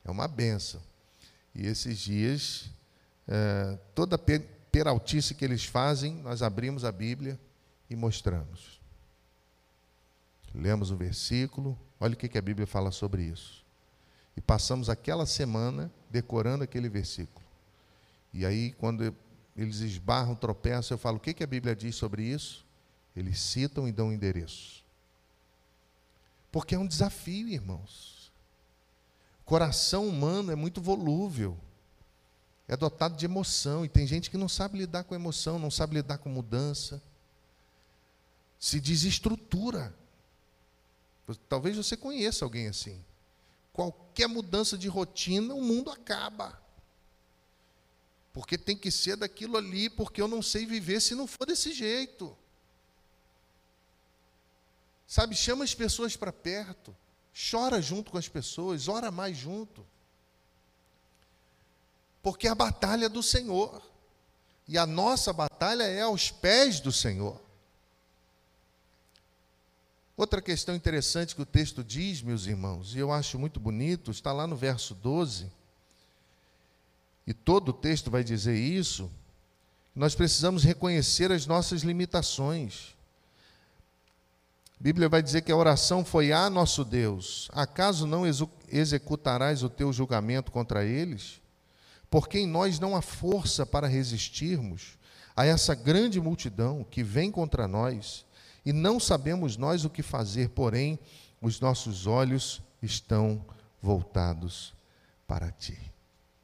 É 0.04 0.10
uma 0.10 0.26
benção. 0.26 0.82
E 1.54 1.64
esses 1.64 1.96
dias, 1.98 2.68
é, 3.28 3.78
toda 3.94 4.18
peraltice 4.18 5.36
que 5.36 5.44
eles 5.44 5.64
fazem, 5.64 6.14
nós 6.14 6.42
abrimos 6.42 6.84
a 6.84 6.90
Bíblia 6.90 7.38
e 7.88 7.94
mostramos. 7.94 8.80
Lemos 10.52 10.90
o 10.90 10.96
versículo, 10.96 11.78
olha 12.00 12.14
o 12.14 12.16
que 12.16 12.36
a 12.36 12.42
Bíblia 12.42 12.66
fala 12.66 12.90
sobre 12.90 13.22
isso. 13.22 13.64
E 14.36 14.40
passamos 14.40 14.90
aquela 14.90 15.24
semana 15.24 15.88
decorando 16.10 16.64
aquele 16.64 16.88
versículo. 16.88 17.46
E 18.32 18.44
aí, 18.44 18.72
quando 18.72 19.14
eles 19.56 19.76
esbarram, 19.76 20.34
tropeçam, 20.34 20.96
eu 20.96 20.98
falo: 20.98 21.18
o 21.18 21.20
que 21.20 21.42
a 21.42 21.46
Bíblia 21.46 21.76
diz 21.76 21.94
sobre 21.94 22.24
isso? 22.24 22.66
Eles 23.14 23.40
citam 23.40 23.86
e 23.86 23.92
dão 23.92 24.12
endereço. 24.12 24.84
Porque 26.56 26.74
é 26.74 26.78
um 26.78 26.86
desafio, 26.86 27.50
irmãos. 27.50 28.32
coração 29.44 30.08
humano 30.08 30.50
é 30.50 30.54
muito 30.54 30.80
volúvel, 30.80 31.54
é 32.66 32.74
dotado 32.74 33.14
de 33.14 33.26
emoção, 33.26 33.84
e 33.84 33.90
tem 33.90 34.06
gente 34.06 34.30
que 34.30 34.38
não 34.38 34.48
sabe 34.48 34.78
lidar 34.78 35.04
com 35.04 35.14
emoção, 35.14 35.58
não 35.58 35.70
sabe 35.70 35.96
lidar 35.96 36.16
com 36.16 36.30
mudança, 36.30 37.02
se 38.58 38.80
desestrutura. 38.80 39.94
Talvez 41.46 41.76
você 41.76 41.94
conheça 41.94 42.42
alguém 42.42 42.68
assim. 42.68 43.04
Qualquer 43.70 44.26
mudança 44.26 44.78
de 44.78 44.88
rotina, 44.88 45.52
o 45.52 45.60
mundo 45.60 45.90
acaba. 45.90 46.58
Porque 48.32 48.56
tem 48.56 48.74
que 48.74 48.90
ser 48.90 49.16
daquilo 49.16 49.58
ali, 49.58 49.90
porque 49.90 50.22
eu 50.22 50.26
não 50.26 50.40
sei 50.40 50.64
viver 50.64 51.02
se 51.02 51.14
não 51.14 51.26
for 51.26 51.44
desse 51.46 51.74
jeito. 51.74 52.34
Sabe, 55.06 55.34
chama 55.36 55.64
as 55.64 55.74
pessoas 55.74 56.16
para 56.16 56.32
perto, 56.32 56.94
chora 57.50 57.80
junto 57.80 58.10
com 58.10 58.18
as 58.18 58.28
pessoas, 58.28 58.88
ora 58.88 59.10
mais 59.10 59.36
junto. 59.36 59.86
Porque 62.22 62.48
a 62.48 62.54
batalha 62.54 63.06
é 63.06 63.08
do 63.08 63.22
Senhor. 63.22 63.80
E 64.66 64.76
a 64.76 64.84
nossa 64.84 65.32
batalha 65.32 65.84
é 65.84 66.02
aos 66.02 66.30
pés 66.30 66.80
do 66.80 66.90
Senhor. 66.90 67.40
Outra 70.16 70.42
questão 70.42 70.74
interessante 70.74 71.36
que 71.36 71.42
o 71.42 71.46
texto 71.46 71.84
diz, 71.84 72.22
meus 72.22 72.46
irmãos, 72.46 72.94
e 72.94 72.98
eu 72.98 73.12
acho 73.12 73.38
muito 73.38 73.60
bonito, 73.60 74.10
está 74.10 74.32
lá 74.32 74.46
no 74.46 74.56
verso 74.56 74.94
12, 74.94 75.52
e 77.26 77.34
todo 77.34 77.68
o 77.68 77.72
texto 77.72 78.10
vai 78.10 78.24
dizer 78.24 78.56
isso, 78.56 79.10
nós 79.94 80.14
precisamos 80.14 80.64
reconhecer 80.64 81.30
as 81.30 81.46
nossas 81.46 81.82
limitações. 81.82 82.95
A 84.78 84.82
Bíblia 84.82 85.08
vai 85.08 85.22
dizer 85.22 85.42
que 85.42 85.50
a 85.50 85.56
oração 85.56 86.04
foi 86.04 86.32
a 86.32 86.50
nosso 86.50 86.84
Deus. 86.84 87.48
Acaso 87.52 88.06
não 88.06 88.24
executarás 88.68 89.62
o 89.62 89.70
teu 89.70 89.92
julgamento 89.92 90.52
contra 90.52 90.84
eles? 90.84 91.40
Porque 92.10 92.38
em 92.38 92.46
nós 92.46 92.78
não 92.78 92.94
há 92.94 93.02
força 93.02 93.64
para 93.64 93.86
resistirmos 93.86 94.98
a 95.34 95.44
essa 95.44 95.74
grande 95.74 96.20
multidão 96.20 96.84
que 96.90 97.02
vem 97.02 97.30
contra 97.30 97.66
nós 97.66 98.24
e 98.64 98.72
não 98.72 99.00
sabemos 99.00 99.56
nós 99.56 99.84
o 99.84 99.90
que 99.90 100.02
fazer, 100.02 100.50
porém, 100.50 100.98
os 101.40 101.60
nossos 101.60 102.06
olhos 102.06 102.60
estão 102.82 103.44
voltados 103.80 104.74
para 105.26 105.50
ti. 105.50 105.78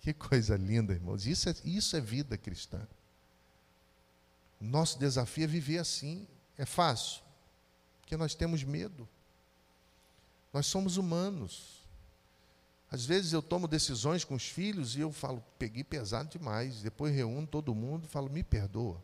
Que 0.01 0.13
coisa 0.13 0.57
linda, 0.57 0.93
irmãos. 0.93 1.27
Isso 1.27 1.49
é, 1.49 1.55
isso 1.65 1.97
é 1.97 2.01
vida 2.01 2.37
cristã. 2.37 2.81
Nosso 4.61 4.99
desafio 4.99 5.45
é 5.45 5.47
viver 5.47 5.79
assim. 5.79 6.27
É 6.57 6.65
fácil, 6.65 7.23
porque 8.13 8.19
nós 8.19 8.35
temos 8.35 8.63
medo. 8.63 9.09
Nós 10.53 10.67
somos 10.67 10.99
humanos. 10.99 11.81
Às 12.91 13.07
vezes 13.07 13.33
eu 13.33 13.41
tomo 13.41 13.67
decisões 13.67 14.23
com 14.23 14.35
os 14.35 14.47
filhos 14.47 14.95
e 14.95 15.01
eu 15.01 15.11
falo, 15.11 15.43
peguei 15.59 15.83
pesado 15.83 16.29
demais. 16.29 16.83
Depois 16.83 17.15
reúno 17.15 17.47
todo 17.47 17.75
mundo 17.75 18.05
e 18.05 18.09
falo, 18.09 18.29
me 18.29 18.43
perdoa. 18.43 19.03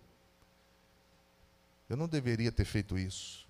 Eu 1.88 1.96
não 1.96 2.06
deveria 2.06 2.52
ter 2.52 2.66
feito 2.66 2.98
isso. 2.98 3.48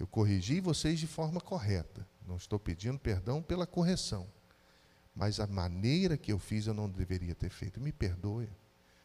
Eu 0.00 0.06
corrigi 0.08 0.58
vocês 0.58 0.98
de 0.98 1.06
forma 1.06 1.40
correta. 1.40 2.04
Não 2.26 2.36
estou 2.36 2.58
pedindo 2.58 2.98
perdão 2.98 3.40
pela 3.40 3.68
correção. 3.68 4.26
Mas 5.14 5.38
a 5.38 5.46
maneira 5.46 6.16
que 6.16 6.32
eu 6.32 6.40
fiz 6.40 6.66
eu 6.66 6.74
não 6.74 6.90
deveria 6.90 7.36
ter 7.36 7.50
feito. 7.50 7.80
Me 7.80 7.92
perdoe. 7.92 8.48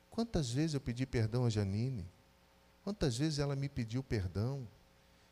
Quantas 0.10 0.50
vezes 0.50 0.74
eu 0.74 0.82
pedi 0.82 1.06
perdão 1.06 1.45
a 1.45 1.52
Janine? 1.52 2.10
Quantas 2.84 3.15
vezes 3.15 3.38
ela 3.38 3.56
me 3.56 3.69
pediu 3.69 4.02
perdão? 4.02 4.67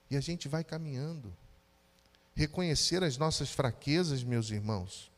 E 0.09 0.17
a 0.17 0.21
gente 0.21 0.47
vai 0.47 0.63
caminhando. 0.63 1.33
Reconhecer 2.35 3.03
as 3.03 3.17
nossas 3.17 3.49
fraquezas, 3.49 4.23
meus 4.23 4.49
irmãos, 4.49 5.11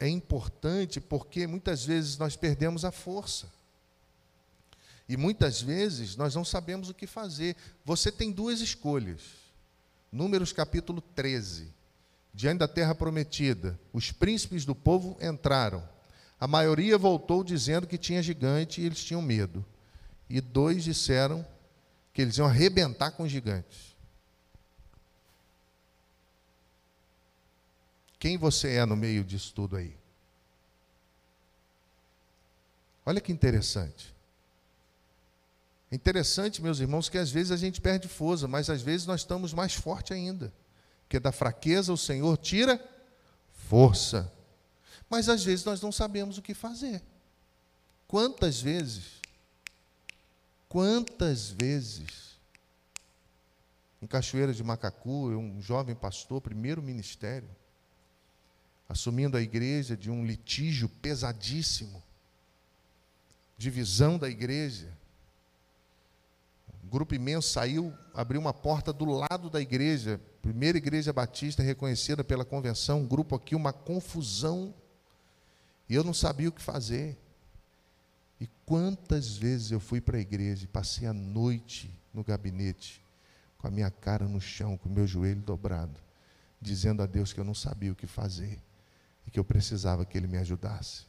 é 0.00 0.08
importante 0.08 1.00
porque 1.00 1.46
muitas 1.46 1.84
vezes 1.84 2.18
nós 2.18 2.36
perdemos 2.36 2.84
a 2.84 2.90
força. 2.90 3.48
E 5.08 5.16
muitas 5.16 5.60
vezes 5.60 6.16
nós 6.16 6.34
não 6.34 6.44
sabemos 6.44 6.88
o 6.88 6.94
que 6.94 7.06
fazer. 7.06 7.56
Você 7.84 8.10
tem 8.10 8.32
duas 8.32 8.60
escolhas. 8.60 9.20
Números 10.10 10.52
capítulo 10.52 11.00
13. 11.00 11.68
Diante 12.32 12.58
da 12.58 12.68
terra 12.68 12.94
prometida, 12.94 13.78
os 13.92 14.10
príncipes 14.10 14.64
do 14.64 14.74
povo 14.74 15.16
entraram. 15.20 15.86
A 16.40 16.48
maioria 16.48 16.98
voltou 16.98 17.44
dizendo 17.44 17.86
que 17.86 17.96
tinha 17.96 18.22
gigante 18.22 18.80
e 18.80 18.86
eles 18.86 19.04
tinham 19.04 19.22
medo. 19.22 19.64
E 20.28 20.40
dois 20.40 20.82
disseram 20.82 21.46
que 22.12 22.22
eles 22.22 22.38
iam 22.38 22.46
arrebentar 22.46 23.12
com 23.12 23.22
os 23.22 23.30
gigantes. 23.30 23.93
Quem 28.18 28.36
você 28.36 28.76
é 28.76 28.84
no 28.84 28.96
meio 28.96 29.24
disso 29.24 29.52
tudo 29.54 29.76
aí? 29.76 29.96
Olha 33.06 33.20
que 33.20 33.32
interessante. 33.32 34.14
É 35.90 35.94
interessante, 35.94 36.62
meus 36.62 36.80
irmãos, 36.80 37.08
que 37.08 37.18
às 37.18 37.30
vezes 37.30 37.52
a 37.52 37.56
gente 37.56 37.80
perde 37.80 38.08
força, 38.08 38.48
mas 38.48 38.70
às 38.70 38.82
vezes 38.82 39.06
nós 39.06 39.20
estamos 39.20 39.52
mais 39.52 39.74
forte 39.74 40.12
ainda. 40.12 40.52
Porque 41.02 41.20
da 41.20 41.30
fraqueza 41.30 41.92
o 41.92 41.98
Senhor 41.98 42.36
tira 42.38 42.82
força. 43.52 44.32
Mas 45.08 45.28
às 45.28 45.44
vezes 45.44 45.64
nós 45.64 45.80
não 45.80 45.92
sabemos 45.92 46.38
o 46.38 46.42
que 46.42 46.54
fazer. 46.54 47.02
Quantas 48.08 48.60
vezes? 48.60 49.20
Quantas 50.68 51.50
vezes? 51.50 52.38
Em 54.02 54.06
Cachoeira 54.06 54.52
de 54.52 54.64
Macacu, 54.64 55.28
um 55.28 55.60
jovem 55.60 55.94
pastor, 55.94 56.40
primeiro 56.40 56.82
ministério, 56.82 57.48
assumindo 58.88 59.36
a 59.36 59.40
igreja 59.40 59.96
de 59.96 60.10
um 60.10 60.24
litígio 60.24 60.88
pesadíssimo, 60.88 62.02
divisão 63.56 64.18
da 64.18 64.28
igreja, 64.28 64.92
um 66.84 66.88
grupo 66.88 67.14
imenso 67.14 67.48
saiu, 67.48 67.94
abriu 68.12 68.40
uma 68.40 68.52
porta 68.52 68.92
do 68.92 69.06
lado 69.06 69.48
da 69.48 69.60
igreja, 69.60 70.20
primeira 70.42 70.76
igreja 70.76 71.12
batista 71.12 71.62
reconhecida 71.62 72.22
pela 72.22 72.44
convenção, 72.44 73.00
um 73.00 73.06
grupo 73.06 73.34
aqui, 73.34 73.54
uma 73.54 73.72
confusão. 73.72 74.74
E 75.88 75.94
eu 75.94 76.04
não 76.04 76.12
sabia 76.12 76.50
o 76.50 76.52
que 76.52 76.60
fazer. 76.60 77.16
E 78.38 78.46
quantas 78.66 79.36
vezes 79.36 79.70
eu 79.70 79.80
fui 79.80 80.00
para 80.00 80.18
a 80.18 80.20
igreja 80.20 80.64
e 80.64 80.68
passei 80.68 81.08
a 81.08 81.12
noite 81.14 81.90
no 82.12 82.22
gabinete, 82.22 83.02
com 83.56 83.66
a 83.66 83.70
minha 83.70 83.90
cara 83.90 84.28
no 84.28 84.40
chão, 84.40 84.76
com 84.76 84.88
o 84.88 84.92
meu 84.92 85.06
joelho 85.06 85.40
dobrado, 85.40 85.98
dizendo 86.60 87.02
a 87.02 87.06
Deus 87.06 87.32
que 87.32 87.40
eu 87.40 87.44
não 87.44 87.54
sabia 87.54 87.92
o 87.92 87.96
que 87.96 88.06
fazer 88.06 88.60
e 89.26 89.30
que 89.30 89.38
eu 89.38 89.44
precisava 89.44 90.04
que 90.04 90.16
Ele 90.16 90.26
me 90.26 90.38
ajudasse. 90.38 91.04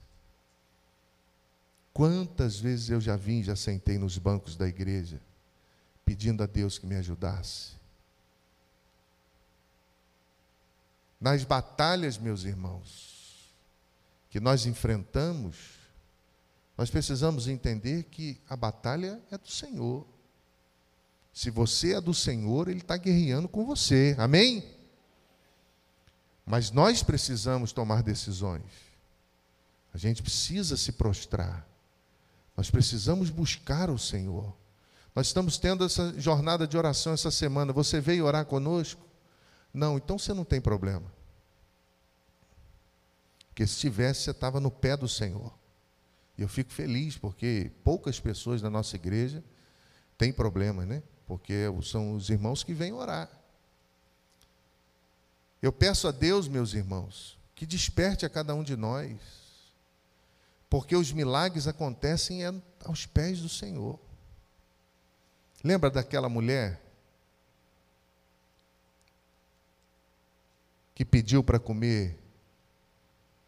Quantas 1.93 2.59
vezes 2.59 2.89
eu 2.89 2.99
já 2.99 3.15
vim, 3.15 3.41
já 3.41 3.55
sentei 3.55 3.97
nos 3.97 4.17
bancos 4.17 4.57
da 4.57 4.67
igreja, 4.67 5.21
pedindo 6.03 6.43
a 6.43 6.45
Deus 6.45 6.77
que 6.77 6.85
me 6.85 6.95
ajudasse. 6.95 7.71
Nas 11.21 11.45
batalhas, 11.45 12.17
meus 12.17 12.43
irmãos, 12.43 13.55
que 14.29 14.41
nós 14.41 14.65
enfrentamos, 14.65 15.55
nós 16.77 16.89
precisamos 16.89 17.47
entender 17.47 18.03
que 18.03 18.41
a 18.49 18.57
batalha 18.57 19.21
é 19.31 19.37
do 19.37 19.49
Senhor. 19.49 20.05
Se 21.33 21.49
você 21.49 21.93
é 21.93 22.01
do 22.01 22.13
Senhor, 22.13 22.67
Ele 22.67 22.81
está 22.81 22.97
guerreando 22.97 23.47
com 23.47 23.65
você. 23.65 24.13
Amém? 24.19 24.74
Mas 26.45 26.69
nós 26.69 27.01
precisamos 27.01 27.71
tomar 27.71 28.03
decisões. 28.03 28.63
A 29.93 29.97
gente 29.97 30.21
precisa 30.21 30.77
se 30.77 30.91
prostrar. 30.91 31.67
Nós 32.55 32.69
precisamos 32.69 33.29
buscar 33.29 33.89
o 33.89 33.97
Senhor. 33.97 34.55
Nós 35.15 35.27
estamos 35.27 35.57
tendo 35.57 35.83
essa 35.85 36.13
jornada 36.19 36.67
de 36.67 36.77
oração 36.77 37.13
essa 37.13 37.31
semana. 37.31 37.73
Você 37.73 37.99
veio 37.99 38.25
orar 38.25 38.45
conosco? 38.45 39.01
Não, 39.73 39.97
então 39.97 40.17
você 40.17 40.33
não 40.33 40.45
tem 40.45 40.61
problema. 40.61 41.11
Porque 43.47 43.65
se 43.65 43.79
tivesse, 43.79 44.23
você 44.23 44.31
estava 44.31 44.59
no 44.59 44.69
pé 44.69 44.95
do 44.97 45.07
Senhor. 45.07 45.53
E 46.37 46.41
eu 46.41 46.47
fico 46.49 46.71
feliz, 46.71 47.17
porque 47.17 47.71
poucas 47.83 48.19
pessoas 48.19 48.61
da 48.61 48.69
nossa 48.69 48.97
igreja 48.97 49.43
têm 50.17 50.33
problema, 50.33 50.85
né? 50.85 51.01
Porque 51.25 51.63
são 51.81 52.15
os 52.15 52.29
irmãos 52.29 52.63
que 52.63 52.73
vêm 52.73 52.91
orar. 52.91 53.29
Eu 55.61 55.71
peço 55.71 56.07
a 56.07 56.11
Deus, 56.11 56.47
meus 56.47 56.73
irmãos, 56.73 57.37
que 57.55 57.65
desperte 57.65 58.25
a 58.25 58.29
cada 58.29 58.53
um 58.53 58.63
de 58.63 58.75
nós, 58.75 59.17
porque 60.69 60.95
os 60.95 61.11
milagres 61.11 61.67
acontecem 61.67 62.41
aos 62.83 63.05
pés 63.05 63.39
do 63.41 63.49
Senhor. 63.49 63.99
Lembra 65.63 65.89
daquela 65.89 66.29
mulher 66.29 66.81
que 70.93 71.03
pediu 71.03 71.43
para 71.43 71.59
comer 71.59 72.19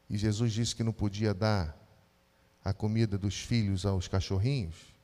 e 0.10 0.17
Jesus 0.17 0.54
disse 0.54 0.76
que 0.76 0.84
não 0.84 0.93
podia 0.93 1.34
dar 1.34 1.78
a 2.63 2.74
comida 2.74 3.17
dos 3.17 3.39
filhos 3.39 3.86
aos 3.86 4.08
cachorrinhos? 4.08 4.97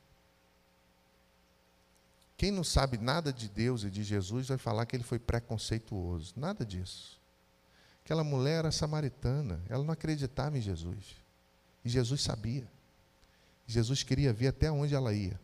Quem 2.36 2.50
não 2.50 2.64
sabe 2.64 2.98
nada 2.98 3.32
de 3.32 3.48
Deus 3.48 3.84
e 3.84 3.90
de 3.90 4.02
Jesus 4.02 4.48
vai 4.48 4.58
falar 4.58 4.86
que 4.86 4.96
ele 4.96 5.04
foi 5.04 5.18
preconceituoso. 5.18 6.34
Nada 6.36 6.64
disso. 6.64 7.20
Aquela 8.04 8.24
mulher 8.24 8.58
era 8.58 8.72
samaritana, 8.72 9.62
ela 9.68 9.84
não 9.84 9.92
acreditava 9.92 10.58
em 10.58 10.60
Jesus. 10.60 11.16
E 11.84 11.88
Jesus 11.88 12.22
sabia. 12.22 12.68
Jesus 13.66 14.02
queria 14.02 14.32
ver 14.32 14.48
até 14.48 14.70
onde 14.70 14.94
ela 14.94 15.14
ia. 15.14 15.40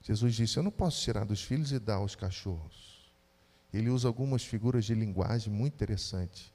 Jesus 0.00 0.34
disse: 0.34 0.56
Eu 0.56 0.62
não 0.62 0.70
posso 0.70 1.02
tirar 1.02 1.24
dos 1.24 1.42
filhos 1.42 1.72
e 1.72 1.78
dar 1.78 1.96
aos 1.96 2.14
cachorros. 2.14 3.10
Ele 3.72 3.90
usa 3.90 4.08
algumas 4.08 4.42
figuras 4.42 4.84
de 4.84 4.94
linguagem 4.94 5.52
muito 5.52 5.74
interessantes. 5.74 6.50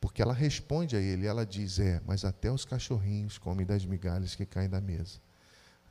Porque 0.00 0.22
ela 0.22 0.32
responde 0.32 0.94
a 0.94 1.00
ele, 1.00 1.26
ela 1.26 1.44
diz: 1.44 1.80
É, 1.80 2.00
mas 2.06 2.24
até 2.24 2.50
os 2.50 2.64
cachorrinhos 2.64 3.38
comem 3.38 3.66
das 3.66 3.84
migalhas 3.84 4.36
que 4.36 4.46
caem 4.46 4.68
da 4.68 4.80
mesa. 4.80 5.25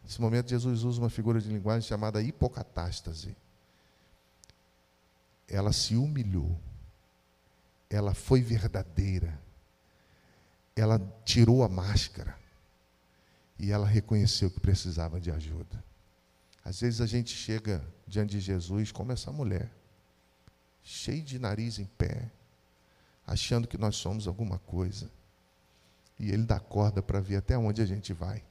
Nesse 0.06 0.22
momento, 0.22 0.50
Jesus 0.50 0.84
usa 0.84 1.02
uma 1.02 1.10
figura 1.10 1.41
de 1.41 1.50
linguagem 1.50 1.88
chamada 1.88 2.22
hipocatástase. 2.22 3.36
Ela 5.48 5.74
se 5.74 5.96
humilhou, 5.96 6.60
ela 7.89 8.13
foi 8.13 8.41
verdadeira, 8.41 9.39
ela 10.76 11.00
tirou 11.24 11.63
a 11.63 11.70
máscara 11.70 12.38
e 13.58 13.72
ela 13.72 13.88
reconheceu 13.88 14.52
que 14.52 14.60
precisava 14.60 15.20
de 15.20 15.32
ajuda. 15.32 15.84
Às 16.63 16.82
vezes 16.82 17.02
a 17.02 17.08
gente 17.08 17.36
chega 17.36 17.84
diante 18.08 18.32
de 18.32 18.39
Jesus 18.39 18.91
como 18.91 19.12
essa 19.12 19.32
mulher, 19.32 19.72
cheio 20.84 21.24
de 21.24 21.39
nariz 21.39 21.80
em 21.80 21.86
pé, 21.86 22.30
achando 23.26 23.68
que 23.68 23.78
nós 23.78 23.96
somos 23.96 24.28
alguma 24.28 24.60
coisa. 24.60 25.10
E 26.20 26.32
ele 26.32 26.44
dá 26.44 26.60
corda 26.60 27.02
para 27.02 27.20
ver 27.20 27.38
até 27.38 27.58
onde 27.58 27.82
a 27.82 27.86
gente 27.86 28.13
vai. 28.13 28.44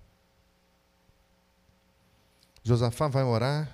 Josafá 2.64 3.08
vai 3.08 3.22
orar, 3.22 3.70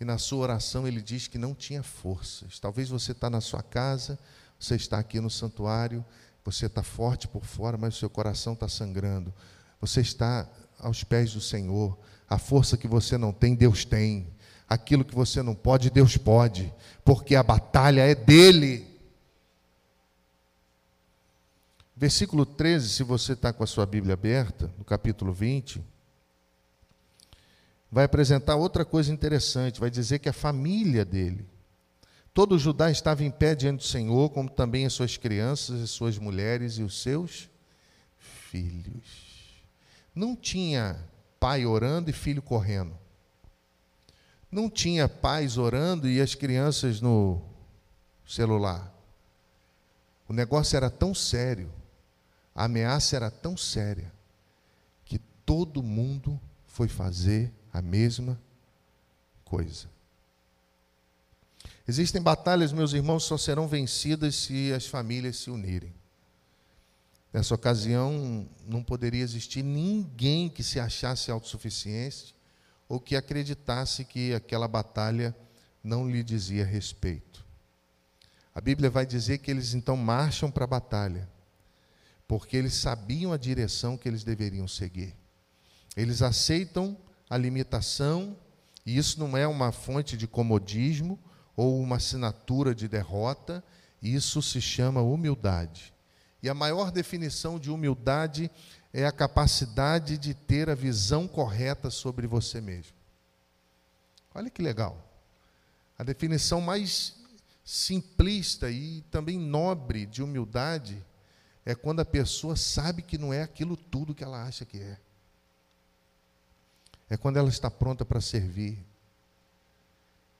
e 0.00 0.04
na 0.04 0.18
sua 0.18 0.38
oração 0.38 0.88
ele 0.88 1.02
diz 1.02 1.28
que 1.28 1.38
não 1.38 1.54
tinha 1.54 1.82
forças. 1.82 2.58
Talvez 2.58 2.88
você 2.88 3.12
está 3.12 3.28
na 3.28 3.40
sua 3.40 3.62
casa, 3.62 4.18
você 4.58 4.74
está 4.74 4.98
aqui 4.98 5.20
no 5.20 5.30
santuário, 5.30 6.04
você 6.44 6.66
está 6.66 6.82
forte 6.82 7.28
por 7.28 7.44
fora, 7.44 7.76
mas 7.76 7.94
o 7.94 7.98
seu 7.98 8.10
coração 8.10 8.54
está 8.54 8.66
sangrando. 8.66 9.32
Você 9.80 10.00
está 10.00 10.48
aos 10.78 11.04
pés 11.04 11.34
do 11.34 11.40
Senhor. 11.40 11.96
A 12.28 12.38
força 12.38 12.76
que 12.76 12.88
você 12.88 13.18
não 13.18 13.32
tem, 13.32 13.54
Deus 13.54 13.84
tem. 13.84 14.26
Aquilo 14.68 15.04
que 15.04 15.14
você 15.14 15.42
não 15.42 15.54
pode, 15.54 15.90
Deus 15.90 16.16
pode. 16.16 16.72
Porque 17.04 17.36
a 17.36 17.42
batalha 17.42 18.00
é 18.00 18.14
dele. 18.14 18.88
Versículo 21.94 22.46
13, 22.46 22.88
se 22.88 23.02
você 23.04 23.34
está 23.34 23.52
com 23.52 23.62
a 23.62 23.66
sua 23.66 23.86
Bíblia 23.86 24.14
aberta, 24.14 24.72
no 24.78 24.84
capítulo 24.84 25.32
20, 25.32 25.91
vai 27.92 28.04
apresentar 28.04 28.56
outra 28.56 28.84
coisa 28.84 29.12
interessante. 29.12 29.78
Vai 29.78 29.90
dizer 29.90 30.18
que 30.18 30.28
a 30.28 30.32
família 30.32 31.04
dele, 31.04 31.46
todo 32.32 32.58
Judá 32.58 32.90
estava 32.90 33.22
em 33.22 33.30
pé 33.30 33.54
diante 33.54 33.80
do 33.80 33.84
Senhor, 33.84 34.30
como 34.30 34.48
também 34.48 34.86
as 34.86 34.94
suas 34.94 35.16
crianças, 35.18 35.82
as 35.82 35.90
suas 35.90 36.16
mulheres 36.16 36.78
e 36.78 36.82
os 36.82 37.02
seus 37.02 37.50
filhos. 38.18 39.62
Não 40.14 40.34
tinha 40.34 40.98
pai 41.38 41.66
orando 41.66 42.08
e 42.08 42.12
filho 42.12 42.40
correndo. 42.40 42.96
Não 44.50 44.68
tinha 44.68 45.08
pais 45.08 45.58
orando 45.58 46.08
e 46.08 46.20
as 46.20 46.34
crianças 46.34 47.00
no 47.00 47.42
celular. 48.26 48.92
O 50.28 50.32
negócio 50.32 50.76
era 50.76 50.90
tão 50.90 51.14
sério 51.14 51.70
a 52.54 52.64
ameaça 52.64 53.16
era 53.16 53.30
tão 53.30 53.56
séria 53.56 54.12
que 55.04 55.18
todo 55.44 55.82
mundo 55.82 56.40
foi 56.66 56.88
fazer 56.88 57.52
a 57.72 57.80
mesma 57.80 58.40
coisa. 59.44 59.88
Existem 61.86 62.22
batalhas, 62.22 62.72
meus 62.72 62.92
irmãos, 62.92 63.24
só 63.24 63.36
serão 63.36 63.66
vencidas 63.66 64.34
se 64.34 64.72
as 64.72 64.86
famílias 64.86 65.36
se 65.38 65.50
unirem. 65.50 65.94
Nessa 67.32 67.54
ocasião, 67.54 68.46
não 68.66 68.82
poderia 68.82 69.22
existir 69.22 69.62
ninguém 69.62 70.48
que 70.48 70.62
se 70.62 70.78
achasse 70.78 71.30
autossuficiente 71.30 72.34
ou 72.88 73.00
que 73.00 73.16
acreditasse 73.16 74.04
que 74.04 74.34
aquela 74.34 74.68
batalha 74.68 75.34
não 75.82 76.08
lhe 76.08 76.22
dizia 76.22 76.64
respeito. 76.64 77.44
A 78.54 78.60
Bíblia 78.60 78.90
vai 78.90 79.06
dizer 79.06 79.38
que 79.38 79.50
eles 79.50 79.72
então 79.72 79.96
marcham 79.96 80.50
para 80.50 80.64
a 80.64 80.68
batalha 80.68 81.28
porque 82.32 82.56
eles 82.56 82.72
sabiam 82.72 83.30
a 83.30 83.36
direção 83.36 83.94
que 83.94 84.08
eles 84.08 84.24
deveriam 84.24 84.66
seguir. 84.66 85.14
Eles 85.94 86.22
aceitam 86.22 86.96
a 87.32 87.38
limitação, 87.38 88.36
e 88.84 88.98
isso 88.98 89.18
não 89.18 89.34
é 89.38 89.46
uma 89.46 89.72
fonte 89.72 90.18
de 90.18 90.26
comodismo 90.26 91.18
ou 91.56 91.80
uma 91.80 91.96
assinatura 91.96 92.74
de 92.74 92.86
derrota, 92.86 93.64
isso 94.02 94.42
se 94.42 94.60
chama 94.60 95.00
humildade. 95.00 95.94
E 96.42 96.48
a 96.50 96.52
maior 96.52 96.90
definição 96.90 97.58
de 97.58 97.70
humildade 97.70 98.50
é 98.92 99.06
a 99.06 99.12
capacidade 99.12 100.18
de 100.18 100.34
ter 100.34 100.68
a 100.68 100.74
visão 100.74 101.26
correta 101.26 101.88
sobre 101.88 102.26
você 102.26 102.60
mesmo. 102.60 102.92
Olha 104.34 104.50
que 104.50 104.60
legal. 104.60 105.02
A 105.98 106.04
definição 106.04 106.60
mais 106.60 107.16
simplista 107.64 108.70
e 108.70 109.00
também 109.10 109.38
nobre 109.38 110.04
de 110.04 110.22
humildade 110.22 111.02
é 111.64 111.74
quando 111.74 112.00
a 112.00 112.04
pessoa 112.04 112.56
sabe 112.56 113.00
que 113.00 113.16
não 113.16 113.32
é 113.32 113.42
aquilo 113.42 113.74
tudo 113.74 114.14
que 114.14 114.22
ela 114.22 114.44
acha 114.44 114.66
que 114.66 114.78
é. 114.78 114.98
É 117.12 117.16
quando 117.18 117.36
ela 117.36 117.50
está 117.50 117.70
pronta 117.70 118.06
para 118.06 118.22
servir. 118.22 118.78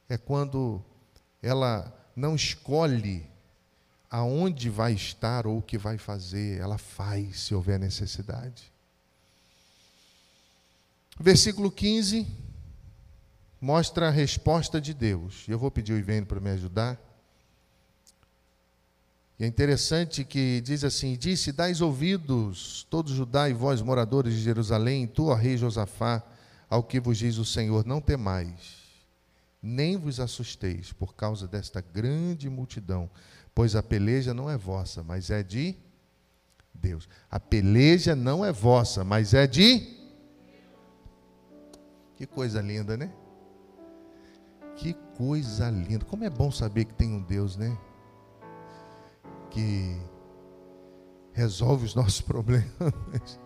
É 0.09 0.17
quando 0.17 0.83
ela 1.43 1.93
não 2.17 2.35
escolhe 2.35 3.27
aonde 4.11 4.71
vai 4.71 4.95
estar 4.95 5.47
ou 5.47 5.59
o 5.59 5.63
que 5.63 5.77
vai 5.77 5.99
fazer, 5.99 6.59
ela 6.59 6.79
faz 6.79 7.41
se 7.41 7.55
houver 7.55 7.79
necessidade. 7.79 8.73
Versículo 11.21 11.71
15 11.71 12.27
mostra 13.61 14.09
a 14.09 14.11
resposta 14.11 14.81
de 14.81 14.95
Deus. 14.95 15.45
Eu 15.47 15.59
vou 15.59 15.71
pedir 15.71 15.93
o 15.93 15.99
Ivênio 15.99 16.25
para 16.25 16.41
me 16.41 16.49
ajudar. 16.53 16.99
E 19.39 19.45
é 19.45 19.47
interessante 19.47 20.25
que 20.25 20.63
diz 20.63 20.85
assim: 20.85 21.19
Disse: 21.19 21.53
Dais 21.53 21.83
ouvidos, 21.83 22.87
todos 22.89 23.13
Judá 23.13 23.51
e 23.51 23.53
vós, 23.53 23.83
moradores 23.83 24.33
de 24.33 24.41
Jerusalém, 24.41 25.07
tu, 25.07 25.27
ó 25.27 25.35
rei 25.35 25.59
Josafá, 25.59 26.23
ao 26.73 26.83
que 26.83 26.99
vos 26.99 27.19
diz 27.19 27.37
o 27.37 27.45
Senhor: 27.45 27.85
Não 27.85 28.01
temais, 28.01 28.79
nem 29.63 29.97
vos 29.97 30.19
assusteis 30.19 30.93
por 30.93 31.15
causa 31.15 31.47
desta 31.47 31.81
grande 31.81 32.49
multidão, 32.49 33.11
pois 33.55 33.77
a 33.77 33.83
peleja 33.83 34.33
não 34.33 34.49
é 34.49 34.57
vossa, 34.57 35.03
mas 35.03 35.31
é 35.31 35.43
de 35.43 35.77
Deus. 36.73 37.09
A 37.31 37.39
peleja 37.39 38.17
não 38.17 38.45
é 38.45 38.51
vossa, 38.51 39.05
mas 39.05 39.35
é 39.35 39.47
de. 39.47 40.01
Que 42.17 42.27
coisa 42.27 42.63
linda, 42.63 42.97
né? 42.97 43.13
Que 44.77 44.95
coisa 45.17 45.69
linda. 45.69 46.05
Como 46.07 46.25
é 46.25 46.31
bom 46.31 46.51
saber 46.51 46.87
que 46.87 46.95
tem 46.95 47.13
um 47.13 47.21
Deus, 47.23 47.57
né? 47.57 47.77
que 49.53 50.01
resolve 51.35 51.85
os 51.85 51.95
nossos 51.95 52.21
problemas, 52.23 53.39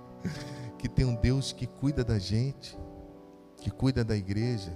que 0.78 0.88
tem 0.88 1.04
um 1.04 1.16
Deus 1.16 1.52
que 1.52 1.66
cuida 1.66 2.04
da 2.04 2.18
gente, 2.18 2.78
que 3.58 3.70
cuida 3.70 4.04
da 4.04 4.16
igreja. 4.16 4.72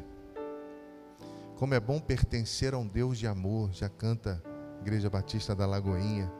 Como 1.56 1.74
é 1.74 1.80
bom 1.80 2.00
pertencer 2.00 2.74
a 2.74 2.78
um 2.78 2.86
Deus 2.86 3.18
de 3.18 3.26
amor, 3.26 3.72
já 3.72 3.88
canta 3.88 4.42
Igreja 4.80 5.10
Batista 5.10 5.54
da 5.54 5.66
Lagoinha. 5.66 6.32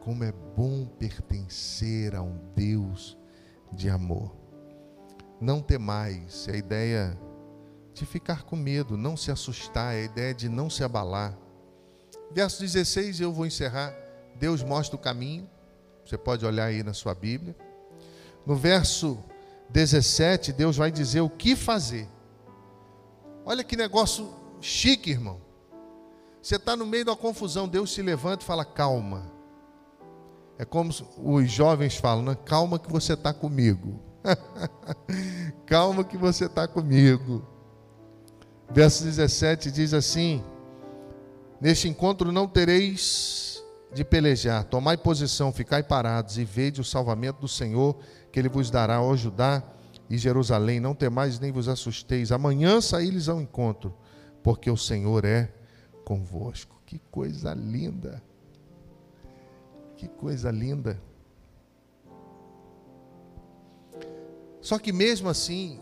Como 0.00 0.24
é 0.24 0.32
bom 0.32 0.86
pertencer 0.86 2.14
a 2.14 2.22
um 2.22 2.38
Deus 2.54 3.16
de 3.72 3.88
amor. 3.88 4.34
Não 5.40 5.60
ter 5.60 5.78
mais, 5.78 6.48
é 6.48 6.52
a 6.52 6.56
ideia 6.56 7.18
de 7.94 8.04
ficar 8.04 8.42
com 8.42 8.56
medo, 8.56 8.96
não 8.96 9.16
se 9.16 9.30
assustar, 9.30 9.94
é 9.94 10.00
a 10.00 10.04
ideia 10.04 10.34
de 10.34 10.48
não 10.48 10.68
se 10.68 10.82
abalar. 10.82 11.38
Verso 12.32 12.60
16, 12.60 13.20
eu 13.20 13.32
vou 13.32 13.46
encerrar. 13.46 13.94
Deus 14.36 14.62
mostra 14.62 14.96
o 14.96 14.98
caminho. 14.98 15.48
Você 16.04 16.18
pode 16.18 16.44
olhar 16.44 16.66
aí 16.66 16.82
na 16.82 16.92
sua 16.92 17.14
Bíblia. 17.14 17.56
No 18.44 18.56
verso 18.56 19.22
17, 19.70 20.52
Deus 20.52 20.76
vai 20.76 20.90
dizer 20.90 21.20
o 21.20 21.28
que 21.28 21.54
fazer. 21.54 22.08
Olha 23.44 23.62
que 23.62 23.76
negócio 23.76 24.30
chique, 24.60 25.10
irmão. 25.10 25.40
Você 26.42 26.56
está 26.56 26.76
no 26.76 26.86
meio 26.86 27.04
da 27.04 27.16
confusão, 27.16 27.68
Deus 27.68 27.92
se 27.92 28.02
levanta 28.02 28.42
e 28.42 28.46
fala: 28.46 28.64
calma. 28.64 29.30
É 30.58 30.64
como 30.64 30.92
os 31.18 31.50
jovens 31.50 31.96
falam, 31.96 32.24
né? 32.24 32.36
calma 32.44 32.78
que 32.78 32.90
você 32.90 33.12
está 33.12 33.32
comigo. 33.32 34.00
calma 35.64 36.02
que 36.02 36.16
você 36.16 36.46
está 36.46 36.66
comigo. 36.66 37.46
Verso 38.70 39.04
17 39.04 39.70
diz 39.70 39.94
assim: 39.94 40.42
Neste 41.60 41.88
encontro 41.88 42.32
não 42.32 42.46
tereis 42.46 43.57
de 43.92 44.04
pelejar, 44.04 44.64
tomai 44.64 44.96
posição, 44.96 45.52
ficai 45.52 45.82
parados 45.82 46.38
e 46.38 46.44
vede 46.44 46.80
o 46.80 46.84
salvamento 46.84 47.40
do 47.40 47.48
Senhor 47.48 47.96
que 48.30 48.38
ele 48.38 48.48
vos 48.48 48.70
dará, 48.70 49.00
ó 49.00 49.16
Judá 49.16 49.62
e 50.08 50.18
Jerusalém. 50.18 50.80
Não 50.80 50.94
temais 50.94 51.38
nem 51.38 51.50
vos 51.50 51.68
assusteis. 51.68 52.30
Amanhã 52.32 52.80
saí-lhes 52.80 53.28
ao 53.28 53.40
encontro, 53.40 53.94
porque 54.42 54.70
o 54.70 54.76
Senhor 54.76 55.24
é 55.24 55.52
convosco. 56.04 56.80
Que 56.84 56.98
coisa 57.10 57.54
linda! 57.54 58.22
Que 59.96 60.08
coisa 60.08 60.50
linda! 60.50 61.00
Só 64.60 64.78
que 64.78 64.92
mesmo 64.92 65.28
assim, 65.28 65.80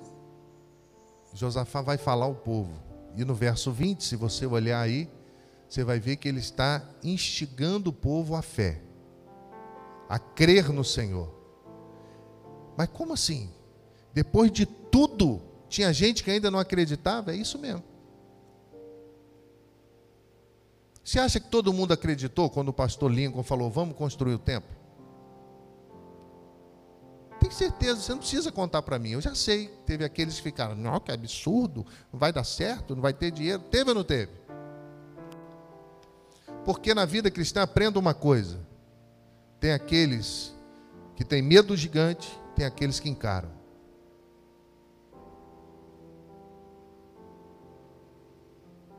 Josafá 1.35 1.83
vai 1.83 1.99
falar 1.99 2.27
ao 2.27 2.35
povo. 2.35 2.73
E 3.17 3.25
no 3.25 3.35
verso 3.35 3.73
20, 3.73 4.05
se 4.05 4.17
você 4.17 4.47
olhar 4.47 4.81
aí, 4.81 5.11
você 5.69 5.85
vai 5.85 5.99
ver 5.99 6.17
que 6.17 6.29
ele 6.29 6.41
está 6.41 6.83
instigando 7.03 7.91
o 7.91 7.93
povo 7.93 8.35
à 8.35 8.43
fé, 8.43 8.81
a 10.09 10.19
crer 10.19 10.71
no 10.71 10.85
Senhor. 10.85 11.35
Mas 12.77 12.89
como 12.89 13.13
assim? 13.13 13.51
Depois 14.13 14.51
de 14.53 14.67
tudo, 14.67 15.43
tinha 15.69 15.93
gente 15.93 16.23
que 16.23 16.31
ainda 16.31 16.51
não 16.51 16.59
acreditava? 16.59 17.33
É 17.33 17.37
isso 17.37 17.59
mesmo. 17.59 17.83
Você 21.03 21.21
acha 21.21 21.39
que 21.39 21.49
todo 21.49 21.73
mundo 21.73 21.93
acreditou 21.93 22.51
quando 22.51 22.69
o 22.71 22.73
pastor 22.73 23.11
Lincoln 23.13 23.43
falou: 23.43 23.71
vamos 23.71 23.97
construir 23.97 24.35
o 24.35 24.39
templo? 24.39 24.75
Tem 27.41 27.51
certeza, 27.51 28.01
você 28.01 28.11
não 28.11 28.19
precisa 28.19 28.51
contar 28.51 28.83
para 28.83 28.99
mim. 28.99 29.11
Eu 29.11 29.21
já 29.21 29.35
sei. 29.35 29.69
Teve 29.87 30.05
aqueles 30.05 30.37
que 30.37 30.43
ficaram: 30.43 30.75
não, 30.75 30.99
que 30.99 31.13
absurdo, 31.13 31.87
não 32.13 32.19
vai 32.19 32.33
dar 32.33 32.43
certo, 32.43 32.95
não 32.95 33.03
vai 33.03 33.13
ter 33.13 33.31
dinheiro. 33.31 33.63
Teve 33.71 33.91
ou 33.91 33.95
não 33.95 34.03
teve? 34.03 34.33
Porque 36.67 36.93
na 36.93 37.05
vida 37.05 37.31
cristã 37.31 37.63
aprenda 37.63 37.97
uma 37.97 38.13
coisa: 38.13 38.59
tem 39.61 39.73
aqueles 39.73 40.53
que 41.15 41.25
têm 41.25 41.41
medo 41.41 41.69
do 41.69 41.77
gigante, 41.77 42.29
tem 42.57 42.67
aqueles 42.67 42.99
que 42.99 43.09
encaram. 43.09 43.55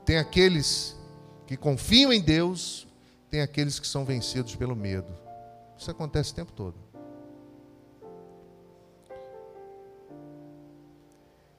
Tem 0.05 0.17
aqueles 0.17 0.95
que 1.45 1.57
confiam 1.57 2.13
em 2.13 2.21
Deus, 2.21 2.87
tem 3.29 3.41
aqueles 3.41 3.77
que 3.77 3.85
são 3.85 4.05
vencidos 4.05 4.55
pelo 4.55 4.73
medo. 4.73 5.13
Isso 5.77 5.91
acontece 5.91 6.31
o 6.31 6.35
tempo 6.35 6.53
todo. 6.53 6.75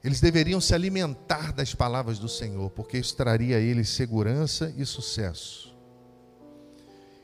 Eles 0.03 0.19
deveriam 0.19 0.59
se 0.59 0.73
alimentar 0.73 1.53
das 1.53 1.75
palavras 1.75 2.17
do 2.17 2.27
Senhor, 2.27 2.71
porque 2.71 2.97
isso 2.97 3.15
traria 3.15 3.57
a 3.57 3.59
eles 3.59 3.89
segurança 3.89 4.73
e 4.75 4.83
sucesso. 4.83 5.68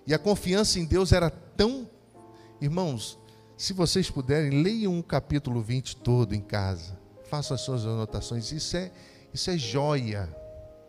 E 0.08 0.14
a 0.14 0.20
confiança 0.20 0.80
em 0.80 0.86
Deus 0.86 1.12
era 1.12 1.30
tão. 1.30 1.90
Irmãos, 2.62 3.18
se 3.58 3.74
vocês 3.74 4.10
puderem, 4.10 4.62
leiam 4.62 5.00
o 5.00 5.04
capítulo 5.04 5.62
20 5.62 5.98
todo 5.98 6.36
em 6.36 6.42
casa. 6.42 6.98
Façam 7.24 7.56
as 7.56 7.62
suas 7.62 7.86
anotações. 7.86 8.52
Isso 8.52 8.78
é, 8.78 8.92
isso 9.34 9.50
é 9.50 9.58
joia. 9.58 10.30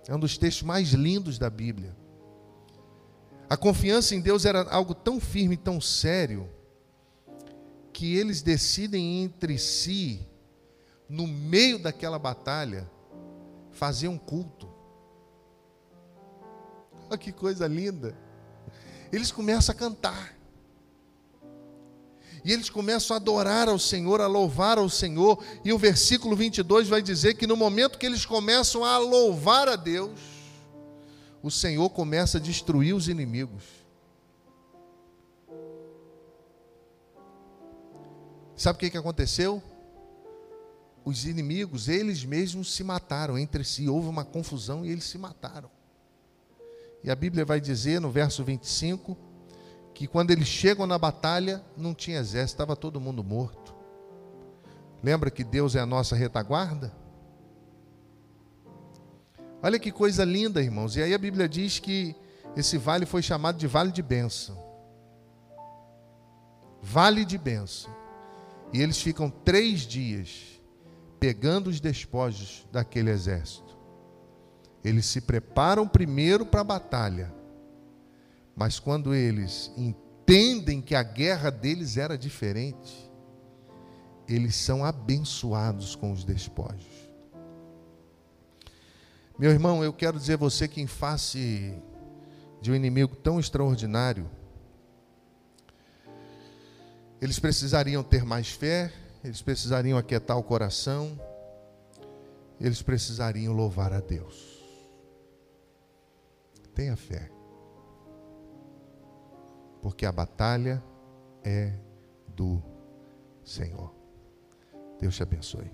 É 0.06 0.14
um 0.14 0.18
dos 0.18 0.36
textos 0.36 0.62
mais 0.62 0.90
lindos 0.90 1.38
da 1.38 1.48
Bíblia. 1.48 1.96
A 3.48 3.56
confiança 3.56 4.14
em 4.14 4.20
Deus 4.20 4.44
era 4.44 4.68
algo 4.70 4.94
tão 4.94 5.20
firme 5.20 5.56
tão 5.56 5.80
sério 5.80 6.48
que 7.92 8.16
eles 8.16 8.42
decidem 8.42 9.22
entre 9.22 9.56
si, 9.56 10.20
no 11.08 11.26
meio 11.26 11.78
daquela 11.78 12.18
batalha, 12.18 12.90
fazer 13.70 14.08
um 14.08 14.18
culto. 14.18 14.68
Olha 17.08 17.16
que 17.16 17.32
coisa 17.32 17.66
linda! 17.66 18.25
Eles 19.12 19.30
começam 19.30 19.74
a 19.74 19.78
cantar. 19.78 20.36
E 22.44 22.52
eles 22.52 22.70
começam 22.70 23.14
a 23.14 23.18
adorar 23.18 23.68
ao 23.68 23.76
Senhor, 23.76 24.20
a 24.20 24.28
louvar 24.28 24.78
ao 24.78 24.88
Senhor. 24.88 25.42
E 25.64 25.72
o 25.72 25.78
versículo 25.78 26.36
22 26.36 26.88
vai 26.88 27.02
dizer 27.02 27.34
que 27.34 27.44
no 27.44 27.56
momento 27.56 27.98
que 27.98 28.06
eles 28.06 28.24
começam 28.24 28.84
a 28.84 28.98
louvar 28.98 29.68
a 29.68 29.74
Deus, 29.74 30.20
o 31.42 31.50
Senhor 31.50 31.90
começa 31.90 32.38
a 32.38 32.40
destruir 32.40 32.94
os 32.94 33.08
inimigos. 33.08 33.64
Sabe 38.56 38.76
o 38.76 38.80
que, 38.80 38.90
que 38.90 38.96
aconteceu? 38.96 39.62
Os 41.04 41.26
inimigos, 41.26 41.88
eles 41.88 42.24
mesmos 42.24 42.72
se 42.72 42.82
mataram 42.82 43.36
entre 43.36 43.64
si. 43.64 43.88
Houve 43.88 44.08
uma 44.08 44.24
confusão 44.24 44.84
e 44.84 44.90
eles 44.90 45.04
se 45.04 45.18
mataram. 45.18 45.75
E 47.06 47.10
a 47.10 47.14
Bíblia 47.14 47.44
vai 47.44 47.60
dizer 47.60 48.00
no 48.00 48.10
verso 48.10 48.42
25 48.42 49.16
que 49.94 50.08
quando 50.08 50.32
eles 50.32 50.48
chegam 50.48 50.88
na 50.88 50.98
batalha, 50.98 51.64
não 51.76 51.94
tinha 51.94 52.18
exército, 52.18 52.56
estava 52.56 52.74
todo 52.74 53.00
mundo 53.00 53.22
morto. 53.22 53.72
Lembra 55.00 55.30
que 55.30 55.44
Deus 55.44 55.76
é 55.76 55.80
a 55.80 55.86
nossa 55.86 56.16
retaguarda? 56.16 56.92
Olha 59.62 59.78
que 59.78 59.92
coisa 59.92 60.24
linda, 60.24 60.60
irmãos. 60.60 60.96
E 60.96 61.02
aí 61.02 61.14
a 61.14 61.18
Bíblia 61.18 61.48
diz 61.48 61.78
que 61.78 62.14
esse 62.56 62.76
vale 62.76 63.06
foi 63.06 63.22
chamado 63.22 63.56
de 63.56 63.68
vale 63.68 63.92
de 63.92 64.02
bênção. 64.02 64.58
Vale 66.82 67.24
de 67.24 67.38
bênção. 67.38 67.94
E 68.72 68.82
eles 68.82 69.00
ficam 69.00 69.30
três 69.30 69.82
dias 69.82 70.60
pegando 71.20 71.70
os 71.70 71.78
despojos 71.78 72.66
daquele 72.72 73.10
exército. 73.10 73.65
Eles 74.86 75.06
se 75.06 75.20
preparam 75.20 75.88
primeiro 75.88 76.46
para 76.46 76.60
a 76.60 76.64
batalha, 76.64 77.34
mas 78.54 78.78
quando 78.78 79.12
eles 79.12 79.68
entendem 79.76 80.80
que 80.80 80.94
a 80.94 81.02
guerra 81.02 81.50
deles 81.50 81.96
era 81.96 82.16
diferente, 82.16 83.10
eles 84.28 84.54
são 84.54 84.84
abençoados 84.84 85.96
com 85.96 86.12
os 86.12 86.22
despojos. 86.22 86.86
Meu 89.36 89.50
irmão, 89.50 89.82
eu 89.82 89.92
quero 89.92 90.20
dizer 90.20 90.34
a 90.34 90.36
você 90.36 90.68
que 90.68 90.80
em 90.80 90.86
face 90.86 91.74
de 92.60 92.70
um 92.70 92.74
inimigo 92.76 93.16
tão 93.16 93.40
extraordinário, 93.40 94.30
eles 97.20 97.40
precisariam 97.40 98.04
ter 98.04 98.24
mais 98.24 98.50
fé, 98.50 98.92
eles 99.24 99.42
precisariam 99.42 99.98
aquietar 99.98 100.38
o 100.38 100.44
coração, 100.44 101.20
eles 102.60 102.82
precisariam 102.82 103.52
louvar 103.52 103.92
a 103.92 103.98
Deus. 103.98 104.55
Tenha 106.76 106.94
fé. 106.94 107.30
Porque 109.80 110.04
a 110.04 110.12
batalha 110.12 110.84
é 111.42 111.72
do 112.28 112.62
Senhor. 113.42 113.94
Deus 115.00 115.16
te 115.16 115.22
abençoe. 115.22 115.72